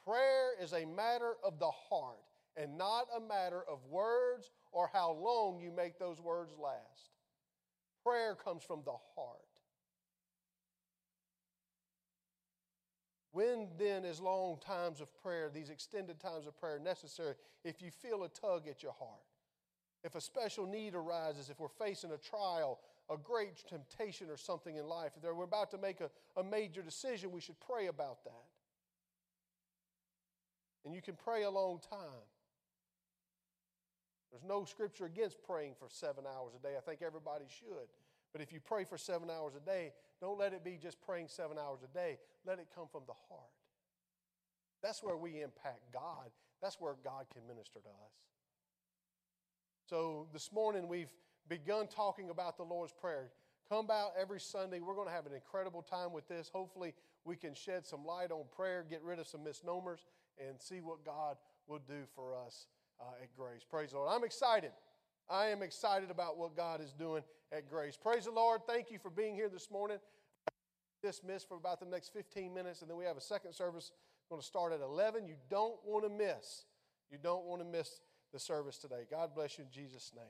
Prayer 0.04 0.50
is 0.60 0.72
a 0.72 0.84
matter 0.84 1.34
of 1.42 1.58
the 1.58 1.70
heart 1.70 2.18
and 2.56 2.78
not 2.78 3.06
a 3.16 3.20
matter 3.20 3.62
of 3.68 3.84
words 3.86 4.50
or 4.72 4.90
how 4.92 5.12
long 5.12 5.60
you 5.60 5.70
make 5.70 5.98
those 5.98 6.20
words 6.20 6.54
last. 6.58 7.10
Prayer 8.04 8.34
comes 8.34 8.62
from 8.62 8.82
the 8.84 8.96
heart. 9.14 9.40
When 13.32 13.68
then 13.78 14.04
is 14.04 14.20
long 14.20 14.58
times 14.64 15.00
of 15.00 15.08
prayer, 15.20 15.50
these 15.52 15.70
extended 15.70 16.20
times 16.20 16.46
of 16.46 16.56
prayer 16.56 16.78
necessary 16.78 17.34
if 17.64 17.82
you 17.82 17.90
feel 17.90 18.22
a 18.22 18.28
tug 18.28 18.68
at 18.68 18.82
your 18.82 18.92
heart? 18.92 19.24
If 20.04 20.14
a 20.14 20.20
special 20.20 20.66
need 20.66 20.94
arises, 20.94 21.50
if 21.50 21.58
we're 21.58 21.68
facing 21.68 22.12
a 22.12 22.18
trial, 22.18 22.78
a 23.10 23.16
great 23.16 23.64
temptation 23.68 24.30
or 24.30 24.36
something 24.36 24.76
in 24.76 24.86
life, 24.86 25.12
if 25.16 25.24
we're 25.24 25.44
about 25.44 25.70
to 25.72 25.78
make 25.78 26.00
a, 26.00 26.10
a 26.38 26.44
major 26.44 26.82
decision, 26.82 27.32
we 27.32 27.40
should 27.40 27.58
pray 27.58 27.86
about 27.86 28.22
that. 28.24 28.46
And 30.84 30.94
you 30.94 31.02
can 31.02 31.16
pray 31.16 31.42
a 31.42 31.50
long 31.50 31.80
time. 31.90 32.28
There's 34.34 34.42
no 34.42 34.64
scripture 34.64 35.04
against 35.04 35.40
praying 35.44 35.74
for 35.78 35.86
seven 35.88 36.24
hours 36.26 36.54
a 36.58 36.62
day. 36.66 36.74
I 36.76 36.80
think 36.80 37.02
everybody 37.02 37.44
should. 37.46 37.86
But 38.32 38.42
if 38.42 38.52
you 38.52 38.58
pray 38.58 38.82
for 38.82 38.98
seven 38.98 39.30
hours 39.30 39.52
a 39.54 39.64
day, 39.64 39.92
don't 40.20 40.36
let 40.36 40.52
it 40.52 40.64
be 40.64 40.76
just 40.76 41.00
praying 41.00 41.28
seven 41.28 41.56
hours 41.56 41.78
a 41.84 41.94
day. 41.96 42.18
Let 42.44 42.58
it 42.58 42.66
come 42.74 42.88
from 42.90 43.02
the 43.06 43.12
heart. 43.28 43.54
That's 44.82 45.04
where 45.04 45.16
we 45.16 45.40
impact 45.40 45.82
God. 45.92 46.32
That's 46.60 46.80
where 46.80 46.96
God 47.04 47.26
can 47.32 47.46
minister 47.46 47.78
to 47.78 47.88
us. 47.88 48.12
So 49.88 50.26
this 50.32 50.50
morning 50.52 50.88
we've 50.88 51.12
begun 51.48 51.86
talking 51.86 52.30
about 52.30 52.56
the 52.56 52.64
Lord's 52.64 52.92
Prayer. 52.92 53.30
Come 53.70 53.88
out 53.88 54.14
every 54.20 54.40
Sunday. 54.40 54.80
We're 54.80 54.96
going 54.96 55.06
to 55.06 55.14
have 55.14 55.26
an 55.26 55.34
incredible 55.34 55.82
time 55.82 56.12
with 56.12 56.26
this. 56.26 56.50
Hopefully, 56.52 56.92
we 57.24 57.36
can 57.36 57.54
shed 57.54 57.86
some 57.86 58.04
light 58.04 58.32
on 58.32 58.46
prayer, 58.50 58.84
get 58.90 59.00
rid 59.04 59.20
of 59.20 59.28
some 59.28 59.44
misnomers, 59.44 60.00
and 60.44 60.60
see 60.60 60.80
what 60.80 61.04
God 61.04 61.36
will 61.68 61.80
do 61.86 62.02
for 62.16 62.34
us 62.34 62.66
uh, 63.00 63.22
at 63.22 63.34
Grace. 63.36 63.62
Praise 63.68 63.90
the 63.90 63.98
Lord. 63.98 64.10
I'm 64.12 64.24
excited. 64.24 64.72
I 65.28 65.46
am 65.46 65.62
excited 65.62 66.10
about 66.10 66.36
what 66.36 66.56
God 66.56 66.80
is 66.80 66.92
doing 66.92 67.22
at 67.52 67.68
Grace. 67.68 67.96
Praise 67.96 68.24
the 68.24 68.30
Lord. 68.30 68.62
Thank 68.66 68.90
you 68.90 68.98
for 68.98 69.10
being 69.10 69.34
here 69.34 69.48
this 69.48 69.70
morning. 69.70 69.98
Dismissed 71.02 71.48
for 71.48 71.56
about 71.56 71.80
the 71.80 71.86
next 71.86 72.12
15 72.12 72.52
minutes, 72.52 72.80
and 72.80 72.90
then 72.90 72.96
we 72.96 73.04
have 73.04 73.16
a 73.16 73.22
second 73.22 73.52
service 73.52 73.92
going 74.28 74.40
to 74.40 74.46
start 74.46 74.72
at 74.72 74.80
11. 74.80 75.26
You 75.26 75.36
don't 75.50 75.76
want 75.84 76.04
to 76.04 76.10
miss. 76.10 76.64
You 77.10 77.18
don't 77.22 77.44
want 77.44 77.60
to 77.62 77.66
miss 77.66 78.00
the 78.32 78.38
service 78.38 78.78
today. 78.78 79.04
God 79.10 79.34
bless 79.34 79.58
you 79.58 79.64
in 79.64 79.70
Jesus' 79.70 80.12
name. 80.14 80.24